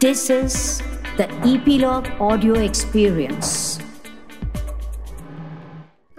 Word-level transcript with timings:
This 0.00 0.30
is 0.30 0.80
the 1.16 1.28
Epilogue 1.44 2.06
Audio 2.20 2.54
Experience. 2.54 3.80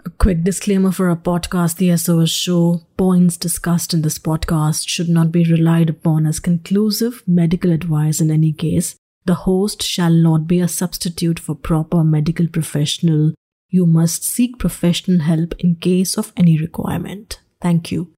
A 0.05 0.09
quick 0.09 0.44
disclaimer 0.44 0.91
for 0.91 1.07
our 1.07 1.16
podcast, 1.16 1.78
The 1.78 1.96
SOS 1.96 2.29
Show. 2.29 2.81
Points 2.97 3.38
discussed 3.38 3.94
in 3.94 4.02
this 4.02 4.20
podcast 4.20 4.89
should 4.89 5.07
not 5.07 5.31
be 5.31 5.46
relied 5.46 5.89
upon 5.89 6.26
as 6.26 6.42
conclusive 6.42 7.23
medical 7.26 7.71
advice 7.71 8.20
in 8.20 8.29
any 8.29 8.52
case. 8.52 8.97
The 9.23 9.46
host 9.46 9.82
shall 9.82 10.11
not 10.11 10.46
be 10.46 10.59
a 10.59 10.68
substitute 10.68 11.39
for 11.39 11.55
proper 11.55 12.04
medical 12.04 12.50
professional. 12.50 13.34
You 13.70 13.86
must 13.86 14.25
seek 14.25 14.59
professional 14.59 15.21
help 15.21 15.54
in 15.57 15.75
case 15.75 16.18
of 16.18 16.34
any 16.36 16.57
requirement. 16.57 17.39
Thank 17.61 17.93
you. 17.93 18.11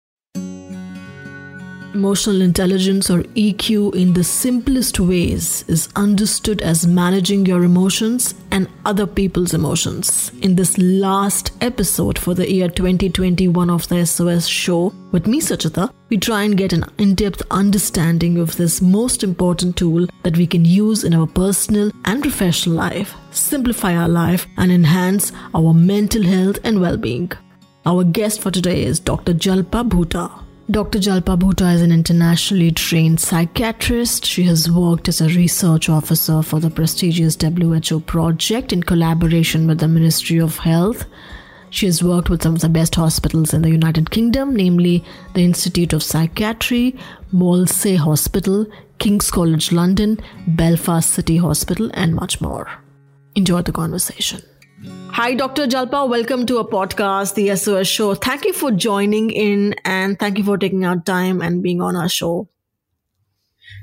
Emotional 1.94 2.42
intelligence 2.42 3.10
or 3.10 3.24
EQ 3.36 3.94
in 3.96 4.14
the 4.14 4.24
simplest 4.24 4.98
ways 4.98 5.66
is 5.68 5.90
understood 5.98 6.62
as 6.62 6.88
managing 6.88 7.46
your 7.46 7.66
emotions 7.66 8.34
and 8.52 8.70
other 8.86 9.06
people's 9.06 9.54
emotions. 9.54 10.32
In 10.42 10.56
this 10.56 10.78
last 10.78 11.52
episode 11.60 12.18
for 12.18 12.34
the 12.34 12.50
year 12.50 12.70
2021 12.70 13.70
of 13.70 13.90
the 13.90 14.06
SOS 14.06 14.48
show 14.48 14.94
with 15.12 15.28
me 15.28 15.42
Suchita, 15.42 15.92
we 16.08 16.18
try 16.18 16.44
and 16.44 16.56
get 16.56 16.72
an 16.72 16.86
in-depth 16.98 17.42
understanding 17.52 18.38
of 18.38 18.56
this 18.56 18.82
most 18.82 19.22
important 19.22 19.76
tool 19.76 20.08
that 20.24 20.38
we 20.38 20.48
can 20.48 20.64
use 20.64 21.04
in 21.04 21.14
our 21.14 21.28
personal 21.28 21.92
and 22.06 22.22
professional 22.22 22.78
life, 22.78 23.14
simplify 23.32 23.98
our 23.98 24.08
life 24.08 24.48
and 24.56 24.72
enhance 24.72 25.34
our 25.54 25.74
mental 25.74 26.24
health 26.24 26.58
and 26.64 26.80
well-being. 26.80 27.34
Our 27.86 28.06
guest 28.06 28.40
for 28.40 28.50
today 28.50 28.84
is 28.84 29.02
Dr. 29.02 29.34
Jalpa 29.34 29.90
Bhuta. 29.90 30.46
Dr. 30.70 31.00
Jalpa 31.00 31.38
Bhuta 31.38 31.74
is 31.74 31.82
an 31.82 31.92
internationally 31.92 32.72
trained 32.72 33.20
psychiatrist. 33.20 34.26
She 34.26 34.44
has 34.44 34.72
worked 34.72 35.10
as 35.10 35.20
a 35.20 35.28
research 35.28 35.90
officer 35.90 36.42
for 36.42 36.60
the 36.60 36.70
prestigious 36.70 37.36
WHO 37.36 38.00
project 38.02 38.72
in 38.72 38.84
collaboration 38.84 39.68
with 39.68 39.80
the 39.80 39.88
Ministry 39.88 40.40
of 40.40 40.58
Health. 40.60 41.06
She 41.72 41.88
has 41.88 42.04
worked 42.04 42.30
with 42.30 42.44
some 42.44 42.56
of 42.56 42.62
the 42.62 42.70
best 42.70 42.96
hospitals 42.96 43.54
in 43.54 43.64
the 43.64 43.72
United 43.72 44.12
Kingdom, 44.12 44.56
namely 44.56 45.04
the 45.34 45.44
Institute 45.44 45.94
of 45.94 46.04
Psychiatry, 46.04 46.96
Maudsley 47.32 47.96
Hospital, 47.96 48.66
King's 49.00 49.32
College 49.32 49.72
London, 49.72 50.20
Belfast 50.48 51.10
City 51.10 51.38
Hospital, 51.38 51.90
and 51.96 52.14
much 52.14 52.40
more. 52.40 52.70
Enjoy 53.36 53.62
the 53.62 53.72
conversation. 53.72 54.42
Hi, 55.14 55.34
Dr. 55.34 55.68
Jalpa. 55.68 56.08
Welcome 56.08 56.46
to 56.46 56.60
a 56.60 56.68
podcast, 56.68 57.36
the 57.36 57.54
SOS 57.56 57.88
show. 57.88 58.16
Thank 58.16 58.46
you 58.46 58.54
for 58.54 58.72
joining 58.72 59.30
in 59.30 59.76
and 59.84 60.18
thank 60.18 60.38
you 60.38 60.44
for 60.44 60.58
taking 60.58 60.86
out 60.86 61.06
time 61.06 61.42
and 61.42 61.62
being 61.62 61.82
on 61.82 61.98
our 61.98 62.08
show. 62.08 62.48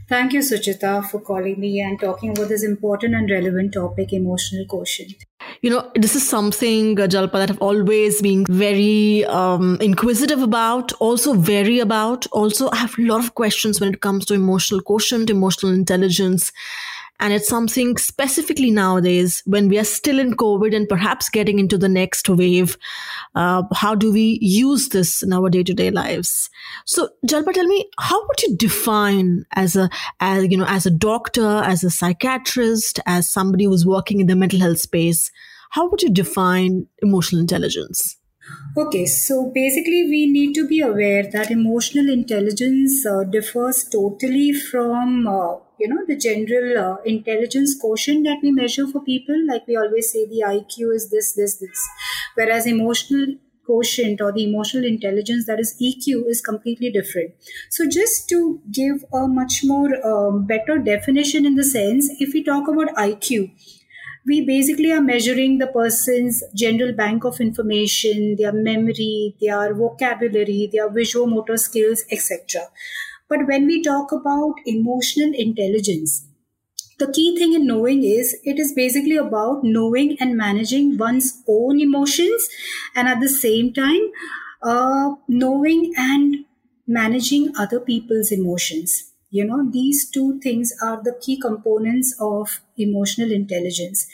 Thank 0.08 0.32
you, 0.32 0.40
Suchita, 0.40 1.04
for 1.04 1.20
calling 1.20 1.60
me 1.60 1.80
and 1.80 2.00
talking 2.00 2.30
about 2.30 2.48
this 2.48 2.64
important 2.64 3.14
and 3.14 3.30
relevant 3.30 3.74
topic, 3.74 4.14
emotional 4.14 4.64
quotient. 4.66 5.16
You 5.60 5.70
know, 5.70 5.90
this 5.94 6.16
is 6.16 6.26
something, 6.26 6.98
uh, 6.98 7.06
Jalpa, 7.06 7.32
that 7.32 7.50
I've 7.50 7.60
always 7.60 8.22
been 8.22 8.46
very 8.46 9.26
um, 9.26 9.76
inquisitive 9.82 10.40
about, 10.40 10.92
also 10.94 11.34
very 11.34 11.78
about. 11.78 12.26
Also, 12.28 12.70
I 12.70 12.76
have 12.76 12.98
a 12.98 13.02
lot 13.02 13.22
of 13.22 13.34
questions 13.34 13.80
when 13.80 13.92
it 13.92 14.00
comes 14.00 14.24
to 14.26 14.34
emotional 14.34 14.80
quotient, 14.80 15.28
emotional 15.28 15.72
intelligence 15.72 16.52
and 17.20 17.32
it's 17.32 17.48
something 17.48 17.96
specifically 17.96 18.70
nowadays 18.70 19.42
when 19.46 19.68
we 19.68 19.78
are 19.78 19.84
still 19.84 20.18
in 20.18 20.34
COVID 20.34 20.74
and 20.74 20.88
perhaps 20.88 21.28
getting 21.28 21.58
into 21.58 21.76
the 21.78 21.88
next 21.88 22.28
wave. 22.28 22.76
Uh, 23.34 23.62
how 23.74 23.94
do 23.94 24.12
we 24.12 24.38
use 24.40 24.90
this 24.90 25.22
in 25.22 25.32
our 25.32 25.50
day 25.50 25.62
to 25.62 25.74
day 25.74 25.90
lives? 25.90 26.50
So, 26.84 27.08
Jalpa, 27.26 27.52
tell 27.52 27.66
me, 27.66 27.90
how 27.98 28.20
would 28.26 28.42
you 28.42 28.56
define 28.56 29.44
as 29.52 29.74
a, 29.76 29.90
as, 30.20 30.46
you 30.50 30.56
know, 30.56 30.66
as 30.68 30.86
a 30.86 30.90
doctor, 30.90 31.62
as 31.64 31.82
a 31.82 31.90
psychiatrist, 31.90 33.00
as 33.06 33.28
somebody 33.28 33.64
who's 33.64 33.86
working 33.86 34.20
in 34.20 34.26
the 34.26 34.36
mental 34.36 34.60
health 34.60 34.80
space, 34.80 35.30
how 35.70 35.88
would 35.88 36.02
you 36.02 36.10
define 36.10 36.86
emotional 37.02 37.40
intelligence? 37.40 38.17
Okay, 38.76 39.06
so 39.06 39.50
basically, 39.54 40.04
we 40.08 40.26
need 40.26 40.54
to 40.54 40.66
be 40.66 40.80
aware 40.80 41.24
that 41.32 41.50
emotional 41.50 42.08
intelligence 42.08 43.04
uh, 43.04 43.24
differs 43.24 43.84
totally 43.84 44.52
from 44.52 45.26
uh, 45.26 45.56
you 45.80 45.88
know 45.88 46.04
the 46.06 46.16
general 46.16 46.78
uh, 46.84 46.96
intelligence 47.04 47.74
quotient 47.80 48.24
that 48.24 48.38
we 48.42 48.52
measure 48.52 48.86
for 48.86 49.00
people. 49.02 49.36
Like 49.48 49.66
we 49.66 49.76
always 49.76 50.10
say 50.12 50.26
the 50.26 50.42
iq 50.52 50.94
is 50.94 51.10
this 51.10 51.32
this 51.32 51.56
this. 51.56 51.88
Whereas 52.34 52.66
emotional 52.66 53.34
quotient 53.66 54.20
or 54.22 54.32
the 54.32 54.44
emotional 54.44 54.84
intelligence 54.84 55.46
that 55.46 55.58
is 55.60 55.74
eq 55.82 56.06
is 56.34 56.40
completely 56.40 56.90
different. 56.90 57.32
So 57.70 57.88
just 57.88 58.28
to 58.28 58.60
give 58.70 59.04
a 59.12 59.26
much 59.26 59.60
more 59.64 59.90
um, 60.06 60.46
better 60.46 60.78
definition 60.78 61.44
in 61.44 61.56
the 61.56 61.64
sense 61.64 62.08
if 62.20 62.32
we 62.32 62.44
talk 62.44 62.68
about 62.68 62.94
iq 63.08 63.50
we 64.28 64.44
basically 64.44 64.92
are 64.92 65.00
measuring 65.00 65.58
the 65.58 65.66
person's 65.66 66.42
general 66.54 66.92
bank 66.92 67.24
of 67.24 67.40
information 67.40 68.36
their 68.36 68.52
memory 68.52 69.34
their 69.40 69.74
vocabulary 69.74 70.68
their 70.72 70.88
visual 71.00 71.26
motor 71.26 71.56
skills 71.56 72.04
etc 72.12 72.68
but 73.28 73.46
when 73.46 73.66
we 73.66 73.82
talk 73.82 74.10
about 74.10 74.54
emotional 74.64 75.32
intelligence, 75.34 76.26
the 76.98 77.12
key 77.12 77.36
thing 77.36 77.52
in 77.52 77.66
knowing 77.66 78.02
is 78.02 78.36
it 78.42 78.58
is 78.58 78.72
basically 78.72 79.16
about 79.16 79.62
knowing 79.62 80.16
and 80.18 80.36
managing 80.36 80.96
one's 80.96 81.42
own 81.46 81.78
emotions 81.78 82.48
and 82.96 83.06
at 83.06 83.20
the 83.20 83.28
same 83.28 83.72
time 83.72 84.10
uh, 84.62 85.14
knowing 85.28 85.92
and 85.96 86.44
managing 86.86 87.52
other 87.56 87.78
people's 87.78 88.32
emotions 88.32 89.07
you 89.30 89.44
know 89.44 89.68
these 89.70 90.08
two 90.10 90.38
things 90.40 90.72
are 90.82 91.02
the 91.02 91.14
key 91.20 91.38
components 91.40 92.14
of 92.20 92.60
emotional 92.76 93.30
intelligence. 93.32 94.06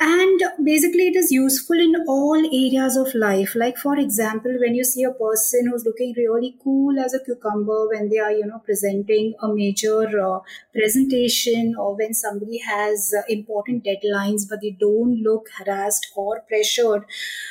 And 0.00 0.40
basically 0.64 1.08
it 1.08 1.16
is 1.16 1.30
useful 1.30 1.78
in 1.78 1.94
all 2.08 2.36
areas 2.38 2.96
of 2.96 3.14
life. 3.14 3.54
Like 3.54 3.76
for 3.76 3.96
example 3.98 4.56
when 4.60 4.74
you 4.74 4.82
see 4.84 5.02
a 5.04 5.12
person 5.12 5.68
who's 5.70 5.84
looking 5.84 6.14
really 6.16 6.56
cool 6.62 6.98
as 6.98 7.14
a 7.14 7.20
cucumber 7.24 7.88
when 7.88 8.08
they 8.08 8.18
are 8.18 8.32
you 8.32 8.46
know 8.46 8.60
presenting 8.64 9.34
a 9.42 9.48
major 9.54 10.02
uh, 10.28 10.40
presentation 10.74 11.74
or 11.78 11.96
when 11.96 12.14
somebody 12.14 12.58
has 12.58 13.12
uh, 13.18 13.22
important 13.28 13.84
deadlines 13.84 14.48
but 14.48 14.60
they 14.62 14.70
don't 14.80 15.22
look 15.22 15.48
harassed 15.58 16.08
or 16.16 16.40
pressured 16.48 17.04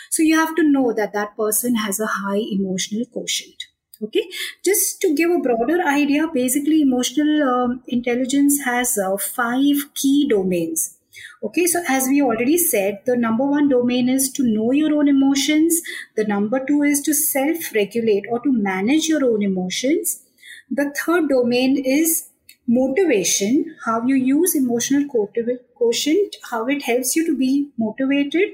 so 0.10 0.24
you 0.24 0.36
have 0.36 0.56
to 0.56 0.64
know 0.64 0.92
that 0.94 1.14
that 1.14 1.36
person 1.38 1.76
has 1.76 2.00
a 2.00 2.08
high 2.08 2.42
emotional 2.58 3.06
quotient 3.06 3.59
okay 4.04 4.26
just 4.64 5.02
to 5.02 5.16
give 5.16 5.32
a 5.32 5.40
broader 5.40 5.82
idea 5.82 6.28
basically 6.34 6.82
emotional 6.82 7.44
um, 7.50 7.84
intelligence 7.88 8.64
has 8.66 8.98
uh, 8.98 9.18
five 9.18 9.84
key 9.96 10.28
domains 10.30 10.96
Okay, 11.42 11.66
so 11.68 11.82
as 11.88 12.08
we 12.08 12.22
already 12.22 12.58
said, 12.58 13.00
the 13.06 13.16
number 13.16 13.46
one 13.46 13.70
domain 13.70 14.10
is 14.10 14.30
to 14.34 14.44
know 14.44 14.72
your 14.74 14.94
own 14.94 15.08
emotions. 15.08 15.82
The 16.18 16.26
number 16.26 16.64
two 16.66 16.84
is 16.84 17.02
to 17.04 17.14
self 17.14 17.74
regulate 17.74 18.26
or 18.30 18.40
to 18.42 18.52
manage 18.52 19.08
your 19.08 19.24
own 19.24 19.42
emotions. 19.42 20.22
The 20.70 20.94
third 20.94 21.30
domain 21.30 21.82
is 21.84 22.30
motivation, 22.68 23.76
how 23.86 24.04
you 24.06 24.16
use 24.16 24.54
emotional 24.54 25.08
quotient, 25.08 26.36
how 26.52 26.68
it 26.68 26.84
helps 26.84 27.16
you 27.16 27.26
to 27.26 27.38
be 27.38 27.70
motivated. 27.78 28.50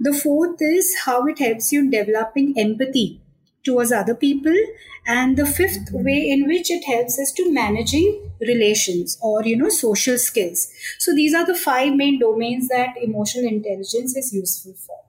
The 0.00 0.14
fourth 0.14 0.56
is 0.60 0.94
how 1.04 1.26
it 1.26 1.38
helps 1.38 1.72
you 1.72 1.80
in 1.80 1.90
developing 1.90 2.58
empathy 2.58 3.20
towards 3.64 3.92
other 3.92 4.14
people. 4.14 4.54
And 5.06 5.36
the 5.36 5.46
fifth 5.46 5.90
way 5.92 6.30
in 6.30 6.46
which 6.46 6.70
it 6.70 6.84
helps 6.84 7.18
is 7.18 7.32
to 7.32 7.52
managing 7.52 8.30
relations 8.40 9.18
or 9.22 9.44
you 9.44 9.56
know 9.56 9.68
social 9.68 10.18
skills. 10.18 10.68
So 10.98 11.14
these 11.14 11.34
are 11.34 11.46
the 11.46 11.54
five 11.54 11.94
main 11.94 12.18
domains 12.18 12.68
that 12.68 12.96
emotional 13.00 13.46
intelligence 13.46 14.16
is 14.16 14.32
useful 14.32 14.74
for. 14.74 15.04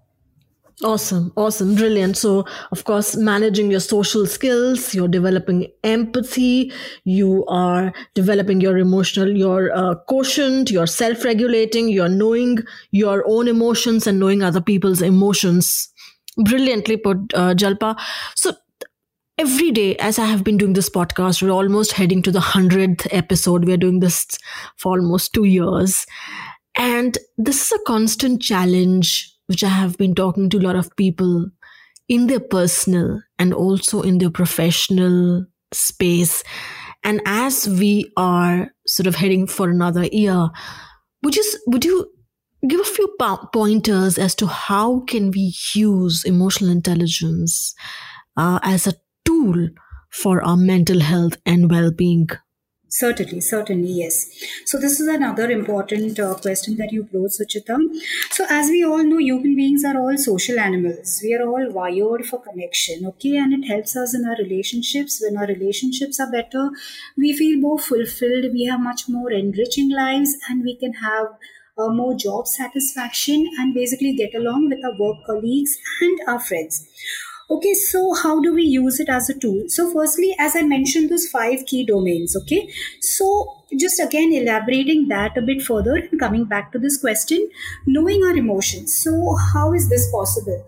Awesome, 0.83 1.31
awesome, 1.38 1.75
brilliant. 1.75 2.17
So, 2.17 2.45
of 2.69 2.83
course, 2.83 3.16
managing 3.16 3.71
your 3.71 3.79
social 3.79 4.25
skills, 4.25 4.93
you're 4.93 5.07
developing 5.07 5.72
empathy, 5.85 6.73
you 7.05 7.45
are 7.47 7.93
developing 8.13 8.59
your 8.59 8.77
emotional, 8.77 9.29
your 9.29 9.72
uh, 9.73 9.96
quotient, 9.96 10.69
you're 10.69 10.85
self 10.85 11.23
regulating, 11.23 11.87
you're 11.87 12.09
knowing 12.09 12.58
your 12.91 13.23
own 13.25 13.47
emotions 13.47 14.05
and 14.05 14.19
knowing 14.19 14.43
other 14.43 14.59
people's 14.59 15.01
emotions 15.01 15.93
brilliantly 16.37 16.97
put, 16.97 17.17
uh, 17.34 17.53
Jalpa. 17.53 17.97
So 18.35 18.53
every 19.37 19.72
day, 19.72 19.96
as 19.97 20.20
I 20.20 20.26
have 20.26 20.43
been 20.43 20.58
doing 20.58 20.73
this 20.73 20.90
podcast, 20.90 21.41
we're 21.41 21.52
almost 21.52 21.93
heading 21.93 22.22
to 22.23 22.32
the 22.32 22.40
hundredth 22.40 23.08
episode. 23.11 23.66
We're 23.66 23.78
doing 23.78 23.99
this 23.99 24.26
for 24.78 24.93
almost 24.99 25.34
two 25.34 25.46
years, 25.46 26.05
and 26.76 27.17
this 27.37 27.66
is 27.66 27.72
a 27.72 27.84
constant 27.85 28.41
challenge 28.41 29.32
which 29.47 29.64
I 29.64 29.70
have 29.70 29.97
been 29.97 30.16
talking 30.16 30.49
to 30.49 30.58
a 30.58 30.66
lot 30.67 30.76
of 30.76 30.96
people 30.96 31.46
in 32.09 32.28
their 32.28 32.40
personal 32.40 33.22
and 33.40 33.53
also 33.53 34.02
in 34.02 34.17
their 34.17 34.29
professional 34.32 35.46
space. 35.73 36.43
And 37.03 37.22
as 37.26 37.67
we 37.67 38.11
are 38.17 38.72
sort 38.87 39.08
of 39.08 39.16
heading 39.16 39.47
for 39.47 39.70
another 39.70 40.05
year, 40.11 40.49
would 41.23 41.35
you 41.35 41.43
would 41.67 41.85
you 41.85 42.09
give 42.67 42.79
a 42.79 42.84
few 42.84 43.14
po- 43.20 43.50
pointers 43.53 44.17
as 44.17 44.35
to 44.35 44.47
how 44.47 45.02
can 45.02 45.32
we 45.32 45.53
use 45.73 46.23
emotional 46.26 46.70
intelligence 46.70 47.73
uh, 48.38 48.59
as 48.64 48.88
a 48.88 48.94
tool 49.23 49.70
for 50.09 50.44
our 50.44 50.58
mental 50.58 51.02
health 51.02 51.38
and 51.46 51.70
well-being 51.70 52.29
Certainly, 52.96 53.41
certainly, 53.41 53.91
yes. 53.91 54.26
So 54.66 54.79
this 54.79 55.02
is 55.02 55.08
another 55.09 55.52
important 55.52 56.17
uh, 56.17 56.35
question 56.35 56.78
that 56.78 56.94
you 56.94 57.03
posed, 57.03 57.41
Suchita. 57.41 57.78
So 58.32 58.46
as 58.50 58.70
we 58.70 58.85
all 58.85 59.03
know, 59.03 59.18
human 59.18 59.53
beings 59.53 59.84
are 59.84 59.97
all 59.97 60.18
social 60.18 60.58
animals. 60.58 61.20
We 61.22 61.34
are 61.35 61.46
all 61.46 61.70
wired 61.72 62.26
for 62.26 62.40
connection, 62.41 63.06
okay? 63.08 63.35
And 63.35 63.52
it 63.52 63.68
helps 63.68 63.97
us 63.97 64.16
in 64.16 64.23
our 64.26 64.38
relationships. 64.38 65.22
When 65.22 65.35
our 65.35 65.46
relationships 65.46 66.22
are 66.22 66.32
better, 66.32 66.70
we 67.18 67.35
feel 67.35 67.59
more 67.59 67.79
fulfilled. 67.79 68.53
We 68.53 68.64
have 68.66 68.79
much 68.79 69.09
more 69.09 69.29
enriching 69.29 69.91
lives, 69.91 70.38
and 70.50 70.64
we 70.64 70.78
can 70.78 70.94
have 70.94 71.28
uh, 71.77 71.89
more 71.89 72.16
job 72.16 72.47
satisfaction 72.47 73.47
and 73.59 73.73
basically 73.73 74.13
get 74.16 74.33
along 74.35 74.69
with 74.69 74.83
our 74.83 74.97
work 74.97 75.17
colleagues 75.25 75.77
and 76.01 76.19
our 76.27 76.39
friends. 76.39 76.87
Okay, 77.47 77.75
so 77.75 78.16
how 78.16 78.39
do 78.41 78.55
we 78.55 78.63
use 78.63 78.99
it 78.99 79.07
as 79.07 79.29
a 79.29 79.37
tool? 79.37 79.66
So, 79.67 79.91
firstly, 79.91 80.35
as 80.39 80.55
I 80.55 80.63
mentioned, 80.63 81.11
those 81.11 81.27
five 81.27 81.66
key 81.67 81.85
domains. 81.85 82.35
Okay, 82.35 82.67
so 83.01 83.66
just 83.79 83.99
again 83.99 84.33
elaborating 84.33 85.07
that 85.09 85.37
a 85.37 85.43
bit 85.43 85.61
further 85.61 85.95
and 85.95 86.19
coming 86.19 86.45
back 86.45 86.72
to 86.72 86.79
this 86.79 86.99
question, 86.99 87.47
knowing 87.85 88.23
our 88.23 88.35
emotions. 88.35 88.95
So, 89.03 89.35
how 89.53 89.73
is 89.73 89.89
this 89.89 90.09
possible? 90.11 90.66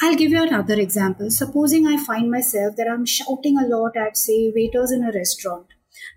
I'll 0.00 0.14
give 0.16 0.30
you 0.30 0.42
another 0.42 0.74
example. 0.74 1.28
Supposing 1.30 1.88
I 1.88 1.96
find 1.96 2.30
myself 2.30 2.76
that 2.76 2.88
I'm 2.88 3.04
shouting 3.04 3.58
a 3.58 3.66
lot 3.66 3.96
at, 3.96 4.16
say, 4.16 4.52
waiters 4.54 4.92
in 4.92 5.02
a 5.04 5.12
restaurant. 5.12 5.66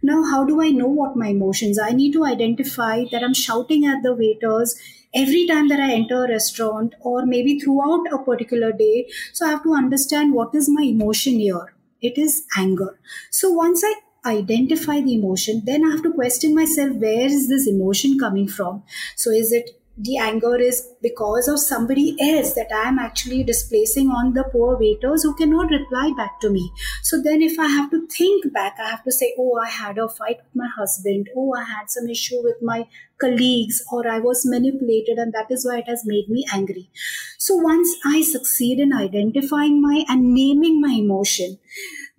Now, 0.02 0.24
how 0.24 0.44
do 0.46 0.62
I 0.62 0.70
know 0.70 0.88
what 0.88 1.16
my 1.16 1.28
emotions? 1.28 1.80
I 1.80 1.92
need 1.92 2.14
to 2.14 2.26
identify 2.26 3.06
that 3.12 3.24
I'm 3.24 3.34
shouting 3.34 3.86
at 3.86 4.04
the 4.04 4.14
waiters 4.14 4.76
every 5.14 5.48
time 5.48 5.70
that 5.70 5.80
I 5.80 5.92
enter 5.94 6.26
a 6.26 6.30
restaurant 6.30 6.94
or 7.02 7.26
maybe 7.26 7.60
throughout 7.60 8.06
a 8.12 8.18
particular 8.18 8.72
day. 8.72 9.08
So 9.34 9.46
I 9.46 9.50
have 9.50 9.64
to 9.64 9.74
understand 9.74 10.34
what 10.34 10.54
is 10.54 10.70
my 10.70 10.84
emotion 10.84 11.40
here. 11.40 11.74
It 12.02 12.18
is 12.18 12.44
anger. 12.58 13.00
So 13.32 13.52
once 13.52 13.84
I 13.84 13.96
identify 14.26 15.02
the 15.02 15.16
emotion, 15.16 15.62
then 15.66 15.86
I 15.86 15.92
have 15.92 16.04
to 16.04 16.14
question 16.14 16.56
myself 16.56 16.96
where 16.98 17.26
is 17.26 17.48
this 17.48 17.68
emotion 17.68 18.20
coming 18.20 18.48
from? 18.48 18.84
So 19.16 19.32
is 19.32 19.52
it 19.52 19.70
the 19.98 20.18
anger 20.18 20.56
is 20.58 20.90
because 21.02 21.48
of 21.48 21.60
somebody 21.60 22.18
else 22.22 22.54
that 22.56 22.72
I 22.74 22.90
am 22.90 23.00
actually 23.00 23.44
displacing 23.44 24.10
on 24.10 24.34
the 24.34 24.44
poor 24.44 24.78
waiters 24.78 25.24
who 25.24 25.34
cannot 25.36 25.70
reply 25.72 26.12
back 26.18 26.42
to 26.42 26.50
me. 26.50 26.72
So 27.02 27.22
then, 27.22 27.42
if 27.42 27.58
I 27.58 27.68
have 27.68 27.90
to 27.92 28.06
think 28.08 28.52
back, 28.54 28.76
I 28.78 28.90
have 28.90 29.04
to 29.06 29.12
say, 29.12 29.34
Oh, 29.38 29.58
I 29.58 29.70
had 29.70 29.98
a 29.98 30.10
fight 30.10 30.38
with 30.44 30.56
my 30.56 30.68
husband. 30.76 31.30
Oh, 31.36 31.54
I 31.54 31.64
had 31.64 31.90
some 31.90 32.10
issue 32.10 32.44
with 32.44 32.58
my 32.62 32.88
colleagues, 33.22 33.82
or 33.92 34.06
I 34.08 34.20
was 34.20 34.46
manipulated, 34.46 35.18
and 35.18 35.34
that 35.34 35.50
is 35.50 35.66
why 35.66 35.80
it 35.80 35.88
has 35.88 36.04
made 36.06 36.28
me 36.28 36.46
angry. 36.54 36.90
So 37.38 37.56
once 37.56 37.90
I 38.06 38.22
succeed 38.22 38.80
in 38.80 38.92
identifying 38.92 39.82
my 39.82 40.04
and 40.10 40.34
naming 40.34 40.82
my 40.82 40.94
emotion, 40.98 41.58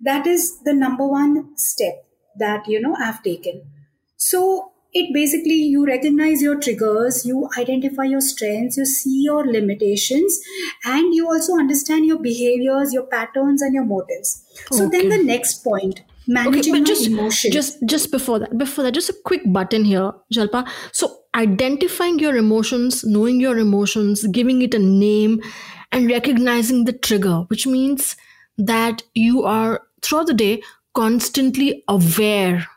that 0.01 0.27
is 0.27 0.59
the 0.63 0.73
number 0.73 1.07
one 1.07 1.57
step 1.57 2.05
that 2.39 2.67
you 2.67 2.79
know 2.81 2.95
I've 2.99 3.23
taken. 3.23 3.63
So 4.15 4.71
it 4.99 5.13
basically 5.13 5.59
you 5.75 5.85
recognize 5.85 6.41
your 6.41 6.59
triggers 6.59 7.25
you 7.25 7.47
identify 7.57 8.03
your 8.03 8.21
strengths 8.21 8.77
you 8.77 8.85
see 8.85 9.23
your 9.23 9.45
limitations 9.45 10.39
and 10.85 11.13
you 11.13 11.27
also 11.27 11.53
understand 11.53 12.05
your 12.05 12.19
behaviors 12.19 12.93
your 12.93 13.03
patterns 13.03 13.61
and 13.61 13.73
your 13.73 13.85
motives. 13.85 14.43
So 14.71 14.85
okay. 14.85 14.97
then 14.97 15.09
the 15.09 15.23
next 15.23 15.63
point 15.63 16.01
managing 16.27 16.75
okay, 16.75 16.83
just, 16.83 17.07
emotions. 17.07 17.53
just 17.53 17.77
just 17.85 18.11
before 18.11 18.39
that 18.39 18.57
before 18.57 18.83
that 18.83 18.93
just 18.93 19.09
a 19.09 19.15
quick 19.25 19.41
button 19.45 19.85
here 19.85 20.11
jalpa. 20.33 20.67
So 20.91 21.19
identifying 21.35 22.19
your 22.19 22.35
emotions 22.35 23.03
knowing 23.03 23.39
your 23.39 23.57
emotions 23.57 24.25
giving 24.27 24.61
it 24.61 24.73
a 24.73 24.79
name 24.79 25.41
and 25.91 26.09
recognizing 26.09 26.85
the 26.85 26.93
trigger 26.93 27.37
which 27.53 27.67
means 27.67 28.15
that 28.57 29.03
you 29.13 29.43
are 29.43 29.83
throughout 30.01 30.27
the 30.27 30.33
day 30.33 30.61
constantly 30.93 31.83
aware 31.87 32.67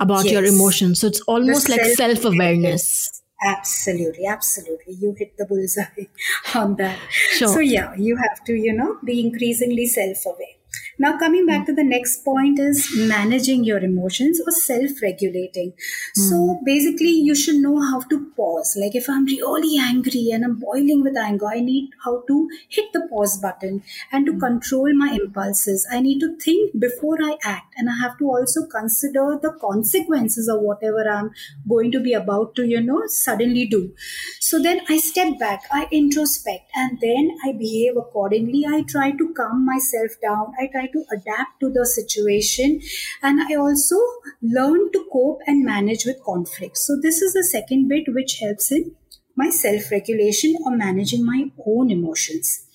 about 0.00 0.24
yes. 0.24 0.32
your 0.32 0.44
emotions. 0.44 1.00
So 1.00 1.06
it's 1.06 1.20
almost 1.22 1.68
like 1.68 1.84
self 1.84 2.24
awareness. 2.24 3.22
Absolutely, 3.42 4.26
absolutely. 4.26 4.94
You 4.94 5.14
hit 5.18 5.36
the 5.38 5.46
bullseye 5.46 6.06
on 6.54 6.76
that. 6.76 6.98
Sure. 7.10 7.48
So, 7.48 7.60
yeah, 7.60 7.94
you 7.96 8.16
have 8.16 8.44
to, 8.44 8.54
you 8.54 8.72
know, 8.72 8.98
be 9.04 9.20
increasingly 9.20 9.86
self 9.86 10.26
aware. 10.26 10.59
Now, 11.02 11.16
coming 11.16 11.46
back 11.46 11.64
to 11.64 11.72
the 11.72 11.82
next 11.82 12.26
point 12.26 12.58
is 12.58 12.86
managing 12.94 13.64
your 13.64 13.78
emotions 13.78 14.38
or 14.46 14.50
self 14.50 15.00
regulating. 15.00 15.70
Mm. 15.70 16.24
So, 16.28 16.36
hmm. 16.36 16.64
basically, 16.66 17.12
you 17.28 17.34
should 17.34 17.54
know 17.54 17.80
how 17.80 18.00
to 18.00 18.18
pause. 18.36 18.76
Like, 18.78 18.94
if 18.94 19.08
I'm 19.08 19.24
really 19.24 19.78
angry 19.78 20.28
and 20.30 20.44
I'm 20.44 20.56
boiling 20.56 21.02
with 21.02 21.16
anger, 21.16 21.46
I 21.46 21.60
need 21.60 21.88
how 22.04 22.22
to 22.28 22.50
hit 22.68 22.92
the 22.92 23.08
pause 23.08 23.38
button 23.38 23.82
and 24.12 24.26
to 24.26 24.32
mm. 24.32 24.40
control 24.40 24.92
my 24.94 25.16
impulses. 25.22 25.86
I 25.90 26.00
need 26.00 26.20
to 26.20 26.36
think 26.36 26.78
before 26.78 27.16
I 27.22 27.38
act, 27.44 27.72
and 27.78 27.88
I 27.88 27.96
have 28.02 28.18
to 28.18 28.26
also 28.26 28.66
consider 28.66 29.38
the 29.40 29.54
consequences 29.58 30.48
of 30.48 30.60
whatever 30.60 31.08
I'm 31.08 31.30
going 31.66 31.92
to 31.92 32.00
be 32.00 32.12
about 32.12 32.54
to, 32.56 32.66
you 32.66 32.82
know, 32.82 33.00
suddenly 33.06 33.64
do. 33.64 33.94
So, 34.38 34.62
then 34.62 34.82
I 34.90 34.98
step 34.98 35.38
back, 35.38 35.62
I 35.72 35.86
introspect, 35.86 36.68
and 36.74 37.00
then 37.00 37.34
I 37.42 37.52
behave 37.52 37.96
accordingly. 37.96 38.66
I 38.68 38.82
try 38.82 39.12
to 39.12 39.32
calm 39.32 39.64
myself 39.64 40.20
down. 40.20 40.52
I 40.60 40.66
try 40.66 40.88
to 40.92 41.04
adapt 41.12 41.60
to 41.60 41.70
the 41.70 41.86
situation 41.86 42.80
and 43.22 43.40
I 43.40 43.56
also 43.56 43.96
learn 44.42 44.90
to 44.92 45.06
cope 45.12 45.40
and 45.46 45.64
manage 45.64 46.04
with 46.04 46.22
conflict. 46.24 46.78
So, 46.78 46.98
this 47.00 47.22
is 47.22 47.34
the 47.34 47.44
second 47.44 47.88
bit 47.88 48.04
which 48.08 48.38
helps 48.40 48.70
in 48.72 48.94
my 49.36 49.50
self 49.50 49.90
regulation 49.90 50.56
or 50.64 50.76
managing 50.76 51.24
my 51.24 51.50
own 51.66 51.90
emotions. 51.90 52.66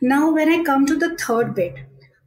Now, 0.00 0.32
when 0.32 0.48
I 0.48 0.62
come 0.64 0.86
to 0.86 0.96
the 0.96 1.16
third 1.16 1.54
bit, 1.54 1.74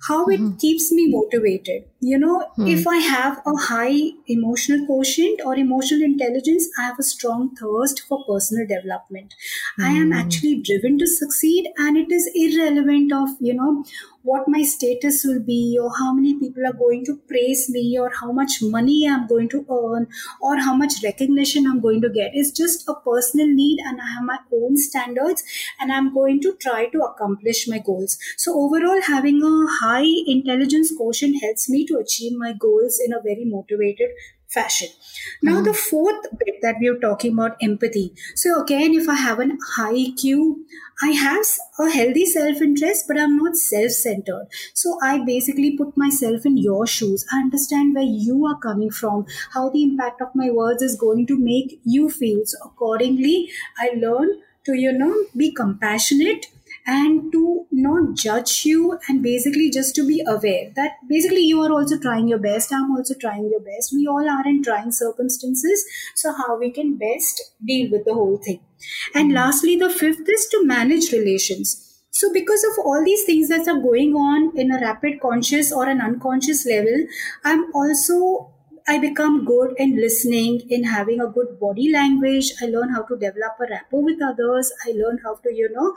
how 0.08 0.26
it 0.28 0.40
mm-hmm. 0.40 0.58
keeps 0.58 0.92
me 0.92 1.08
motivated. 1.10 1.86
You 2.04 2.20
know, 2.20 2.40
mm-hmm. 2.40 2.68
if 2.68 2.86
I 2.86 2.98
have 2.98 3.42
a 3.46 3.56
high 3.56 4.12
emotional 4.28 4.86
quotient 4.86 5.40
or 5.46 5.56
emotional 5.56 6.02
intelligence, 6.02 6.68
I 6.78 6.84
have 6.84 7.00
a 7.00 7.04
strong 7.04 7.56
thirst 7.56 8.02
for 8.10 8.26
personal 8.26 8.68
development. 8.68 9.34
Mm-hmm. 9.80 9.84
I 9.84 9.92
am 9.92 10.08
hmm. 10.08 10.14
actually 10.14 10.62
driven 10.62 11.00
to 11.00 11.08
succeed, 11.08 11.70
and 11.78 11.96
it 11.98 12.12
is 12.12 12.30
irrelevant 12.36 13.14
of, 13.14 13.30
you 13.40 13.54
know, 13.54 13.86
what 14.24 14.48
my 14.48 14.64
status 14.64 15.24
will 15.26 15.42
be 15.42 15.78
or 15.82 15.92
how 15.98 16.14
many 16.14 16.34
people 16.40 16.66
are 16.66 16.74
going 16.74 17.04
to 17.06 17.18
praise 17.28 17.70
me 17.70 17.98
or 18.00 18.10
how 18.22 18.32
much 18.32 18.62
money 18.62 19.08
I'm 19.08 19.28
going 19.28 19.50
to 19.50 19.66
earn 19.70 20.08
or 20.42 20.58
how 20.58 20.76
much 20.76 21.04
recognition 21.04 21.68
I'm 21.68 21.82
going 21.82 22.02
to 22.02 22.10
get. 22.10 22.32
It's 22.34 22.52
just 22.52 22.88
a 22.88 22.96
personal 22.96 23.48
need 23.48 23.80
and 23.86 24.00
I 24.02 24.06
have 24.14 24.24
my 24.24 24.38
own 24.54 24.78
standards 24.78 25.44
and 25.80 25.92
I'm 25.92 26.14
going 26.14 26.42
to 26.42 26.56
try 26.56 26.88
to 26.88 27.00
accomplish 27.02 27.68
my 27.68 27.80
goals. 27.80 28.18
So 28.38 28.54
overall 28.54 29.02
having 29.02 29.44
a 29.44 29.68
high 29.84 30.08
intelligence 30.26 30.94
quotient 30.96 31.42
helps 31.42 31.70
me 31.70 31.86
to 31.88 31.93
achieve 32.00 32.34
my 32.38 32.54
goals 32.54 33.00
in 33.06 33.14
a 33.14 33.22
very 33.22 33.46
motivated 33.46 34.10
fashion. 34.54 34.90
Now, 35.42 35.62
mm. 35.62 35.66
the 35.66 35.74
fourth 35.74 36.26
bit 36.38 36.60
that 36.62 36.76
we 36.80 36.88
are 36.88 37.00
talking 37.00 37.34
about 37.34 37.58
empathy. 37.62 38.14
So, 38.36 38.62
again, 38.62 38.94
if 38.94 39.10
I 39.10 39.16
have 39.16 39.40
an 39.40 39.58
high 39.76 39.94
EQ, 39.94 40.56
I 41.02 41.08
have 41.10 41.46
a 41.80 41.90
healthy 41.90 42.26
self 42.26 42.62
interest, 42.62 43.06
but 43.08 43.20
I'm 43.20 43.38
not 43.38 43.56
self 43.56 43.92
centered. 43.92 44.48
So, 44.74 44.98
I 45.02 45.20
basically 45.26 45.76
put 45.78 45.98
myself 45.98 46.46
in 46.46 46.58
your 46.58 46.86
shoes. 46.86 47.26
I 47.34 47.40
understand 47.40 47.96
where 47.96 48.04
you 48.04 48.46
are 48.46 48.60
coming 48.60 48.92
from, 48.92 49.26
how 49.54 49.70
the 49.70 49.84
impact 49.84 50.22
of 50.22 50.36
my 50.36 50.50
words 50.52 50.82
is 50.82 50.96
going 50.96 51.26
to 51.28 51.38
make 51.38 51.80
you 51.84 52.10
feel. 52.10 52.42
So, 52.46 52.58
accordingly, 52.66 53.50
I 53.78 53.92
learn 53.98 54.42
to, 54.66 54.74
you 54.74 54.94
know, 54.94 55.26
be 55.36 55.52
compassionate 55.52 56.48
and 56.86 57.32
to 57.32 57.66
not 57.72 58.16
judge 58.16 58.66
you 58.66 59.00
and 59.08 59.24
basically 59.24 59.70
just 59.70 59.96
to 59.96 60.06
be 60.06 60.22
aware 60.28 60.72
that 60.76 60.98
basically 61.08 61.42
you 61.42 61.62
are 61.62 61.72
also 61.72 61.98
trying 61.98 62.28
your 62.28 62.40
best 62.40 62.74
i'm 62.74 62.92
also 62.96 63.14
trying 63.20 63.50
your 63.50 63.62
best 63.62 63.94
we 63.94 64.06
all 64.08 64.30
are 64.30 64.48
in 64.48 64.62
trying 64.64 64.92
circumstances 64.92 65.86
so 66.16 66.34
how 66.34 66.58
we 66.60 66.72
can 66.72 66.98
best 66.98 67.42
deal 67.66 67.90
with 67.92 68.04
the 68.06 68.14
whole 68.14 68.38
thing 68.38 68.60
and 69.16 69.28
mm-hmm. 69.28 69.36
lastly 69.36 69.76
the 69.78 69.90
fifth 69.90 70.28
is 70.28 70.48
to 70.48 70.66
manage 70.66 71.12
relations 71.12 71.90
so, 72.16 72.32
because 72.32 72.64
of 72.64 72.86
all 72.86 73.04
these 73.04 73.24
things 73.24 73.50
that 73.50 73.68
are 73.68 73.80
going 73.82 74.14
on 74.14 74.56
in 74.56 74.72
a 74.72 74.80
rapid 74.80 75.20
conscious 75.20 75.72
or 75.74 75.90
an 75.90 76.00
unconscious 76.00 76.64
level, 76.64 77.08
I'm 77.44 77.74
also 77.74 78.52
I 78.88 79.00
become 79.00 79.46
good 79.46 79.76
in 79.78 79.96
listening, 79.96 80.62
in 80.70 80.84
having 80.84 81.22
a 81.22 81.28
good 81.28 81.60
body 81.60 81.92
language. 81.92 82.52
I 82.62 82.66
learn 82.66 82.90
how 82.90 83.04
to 83.04 83.16
develop 83.16 83.54
a 83.60 83.70
rapport 83.70 84.04
with 84.04 84.22
others. 84.22 84.72
I 84.86 84.92
learn 84.92 85.20
how 85.24 85.36
to, 85.36 85.54
you 85.54 85.70
know, 85.72 85.96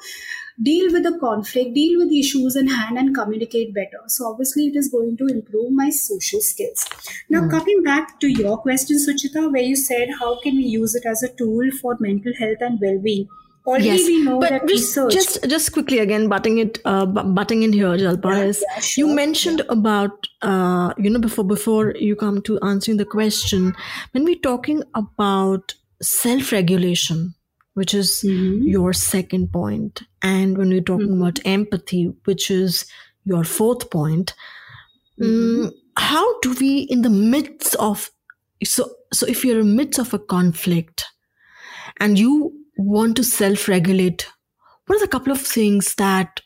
deal 0.62 0.92
with 0.92 1.02
the 1.02 1.18
conflict, 1.18 1.74
deal 1.74 1.98
with 1.98 2.08
the 2.10 2.20
issues 2.20 2.56
in 2.56 2.68
hand, 2.68 2.98
and 2.98 3.14
communicate 3.14 3.74
better. 3.74 4.02
So, 4.08 4.26
obviously, 4.26 4.68
it 4.68 4.76
is 4.76 4.88
going 4.88 5.16
to 5.18 5.26
improve 5.26 5.72
my 5.72 5.90
social 5.90 6.40
skills. 6.40 6.86
Now, 7.28 7.42
mm. 7.42 7.50
coming 7.50 7.82
back 7.82 8.20
to 8.20 8.28
your 8.28 8.58
question, 8.58 8.96
Suchita, 8.98 9.52
where 9.52 9.62
you 9.62 9.76
said, 9.76 10.08
how 10.18 10.40
can 10.40 10.56
we 10.56 10.64
use 10.64 10.94
it 10.94 11.06
as 11.06 11.22
a 11.22 11.28
tool 11.28 11.70
for 11.80 11.96
mental 12.00 12.32
health 12.38 12.58
and 12.60 12.78
well 12.80 12.98
being? 12.98 13.28
already 13.66 13.86
yes. 13.86 14.06
we 14.06 14.22
know 14.22 14.38
but 14.38 14.50
that 14.50 14.68
just, 14.68 14.72
research. 14.72 15.12
Just, 15.12 15.48
just 15.48 15.72
quickly 15.72 15.98
again, 15.98 16.28
butting 16.28 16.58
it, 16.58 16.78
uh, 16.84 17.04
butting 17.04 17.62
in 17.62 17.72
here, 17.72 17.96
Jalpa, 17.96 18.36
yeah, 18.36 18.44
is 18.44 18.64
yeah, 18.68 18.80
sure. 18.80 19.08
you 19.08 19.14
mentioned 19.14 19.62
yeah. 19.64 19.72
about, 19.72 20.28
uh, 20.42 20.94
you 20.96 21.10
know, 21.10 21.18
before 21.18 21.44
before 21.44 21.94
you 21.96 22.16
come 22.16 22.40
to 22.42 22.58
answering 22.60 22.96
the 22.96 23.04
question, 23.04 23.74
when 24.12 24.24
we're 24.24 24.36
talking 24.36 24.82
about 24.94 25.74
self-regulation, 26.00 27.34
which 27.76 27.92
is 27.92 28.24
mm-hmm. 28.24 28.66
your 28.66 28.92
second 28.92 29.52
point, 29.52 30.02
and 30.22 30.56
when 30.58 30.70
we're 30.70 30.80
talking 30.80 31.08
mm-hmm. 31.08 31.22
about 31.22 31.40
empathy, 31.44 32.12
which 32.24 32.50
is 32.50 32.86
your 33.24 33.44
fourth 33.44 33.90
point, 33.90 34.34
mm-hmm. 35.20 35.66
um, 35.66 35.72
how 35.96 36.40
do 36.40 36.54
we, 36.60 36.80
in 36.80 37.02
the 37.02 37.10
midst 37.10 37.74
of 37.76 38.10
so 38.64 38.88
so 39.12 39.26
if 39.26 39.44
you're 39.44 39.60
in 39.60 39.68
the 39.68 39.74
midst 39.74 39.98
of 39.98 40.14
a 40.14 40.18
conflict 40.18 41.04
and 41.98 42.18
you 42.18 42.52
want 42.76 43.16
to 43.16 43.24
self-regulate 43.24 44.26
what 44.86 44.96
are 44.96 45.00
the 45.00 45.08
couple 45.08 45.32
of 45.32 45.40
things 45.40 45.94
that 45.96 46.40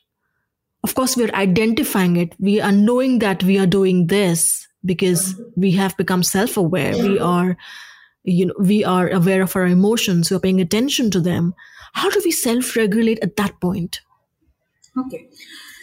of 0.83 0.95
course 0.95 1.17
we're 1.17 1.35
identifying 1.35 2.17
it 2.17 2.35
we 2.39 2.61
are 2.61 2.73
knowing 2.73 3.19
that 3.19 3.43
we 3.45 3.59
are 3.59 3.67
doing 3.67 4.07
this 4.07 4.67
because 4.85 5.41
we 5.57 5.71
have 5.73 5.97
become 5.97 6.23
self-aware 6.23 6.97
we 6.97 7.19
are 7.19 7.57
you 8.25 8.47
know 8.47 8.55
we 8.59 8.85
are 8.85 9.09
aware 9.09 9.43
of 9.43 9.57
our 9.57 9.67
emotions 9.67 10.31
we're 10.31 10.39
paying 10.39 10.61
attention 10.61 11.11
to 11.11 11.21
them 11.21 11.55
how 11.95 12.11
do 12.11 12.21
we 12.25 12.31
self-regulate 12.31 13.19
at 13.23 13.37
that 13.37 13.61
point 13.61 14.00
okay 14.99 15.29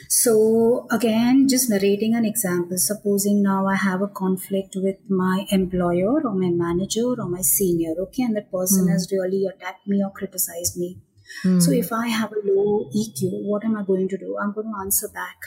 so 0.10 0.88
again, 0.90 1.48
just 1.50 1.70
narrating 1.70 2.16
an 2.16 2.26
example. 2.26 2.78
Supposing 2.78 3.44
now 3.44 3.68
I 3.68 3.76
have 3.76 4.02
a 4.02 4.08
conflict 4.08 4.76
with 4.76 4.98
my 5.10 5.46
employer 5.52 6.22
or 6.26 6.34
my 6.34 6.50
manager 6.50 7.06
or 7.06 7.28
my 7.28 7.42
senior, 7.42 7.94
okay, 8.00 8.24
and 8.24 8.36
that 8.36 8.52
person 8.52 8.88
mm. 8.88 8.92
has 8.92 9.10
really 9.12 9.46
attacked 9.46 9.86
me 9.88 10.02
or 10.04 10.12
criticized 10.12 10.78
me. 10.78 11.00
Mm. 11.44 11.62
So 11.62 11.72
if 11.72 11.92
I 11.92 12.08
have 12.08 12.32
a 12.32 12.42
low 12.44 12.90
EQ, 12.96 13.44
what 13.44 13.66
am 13.66 13.76
I 13.76 13.84
going 13.84 14.08
to 14.08 14.18
do? 14.18 14.38
I'm 14.42 14.54
going 14.54 14.72
to 14.72 14.80
answer 14.80 15.10
back 15.14 15.38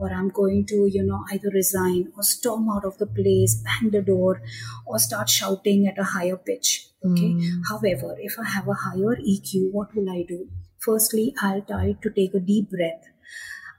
or 0.00 0.12
I'm 0.12 0.30
going 0.30 0.66
to, 0.66 0.88
you 0.90 1.04
know, 1.04 1.24
either 1.32 1.50
resign 1.52 2.12
or 2.16 2.22
storm 2.22 2.68
out 2.70 2.84
of 2.84 2.98
the 2.98 3.06
place, 3.06 3.62
bang 3.64 3.90
the 3.90 4.02
door, 4.02 4.42
or 4.86 4.98
start 4.98 5.28
shouting 5.28 5.86
at 5.86 5.98
a 5.98 6.04
higher 6.04 6.36
pitch. 6.36 6.88
Okay. 7.04 7.34
Mm. 7.34 7.60
However, 7.68 8.16
if 8.18 8.38
I 8.38 8.48
have 8.48 8.68
a 8.68 8.74
higher 8.74 9.16
EQ, 9.16 9.70
what 9.72 9.94
will 9.94 10.10
I 10.10 10.24
do? 10.26 10.48
Firstly, 10.78 11.34
I'll 11.40 11.62
try 11.62 11.96
to 12.02 12.10
take 12.10 12.34
a 12.34 12.40
deep 12.40 12.70
breath 12.70 13.04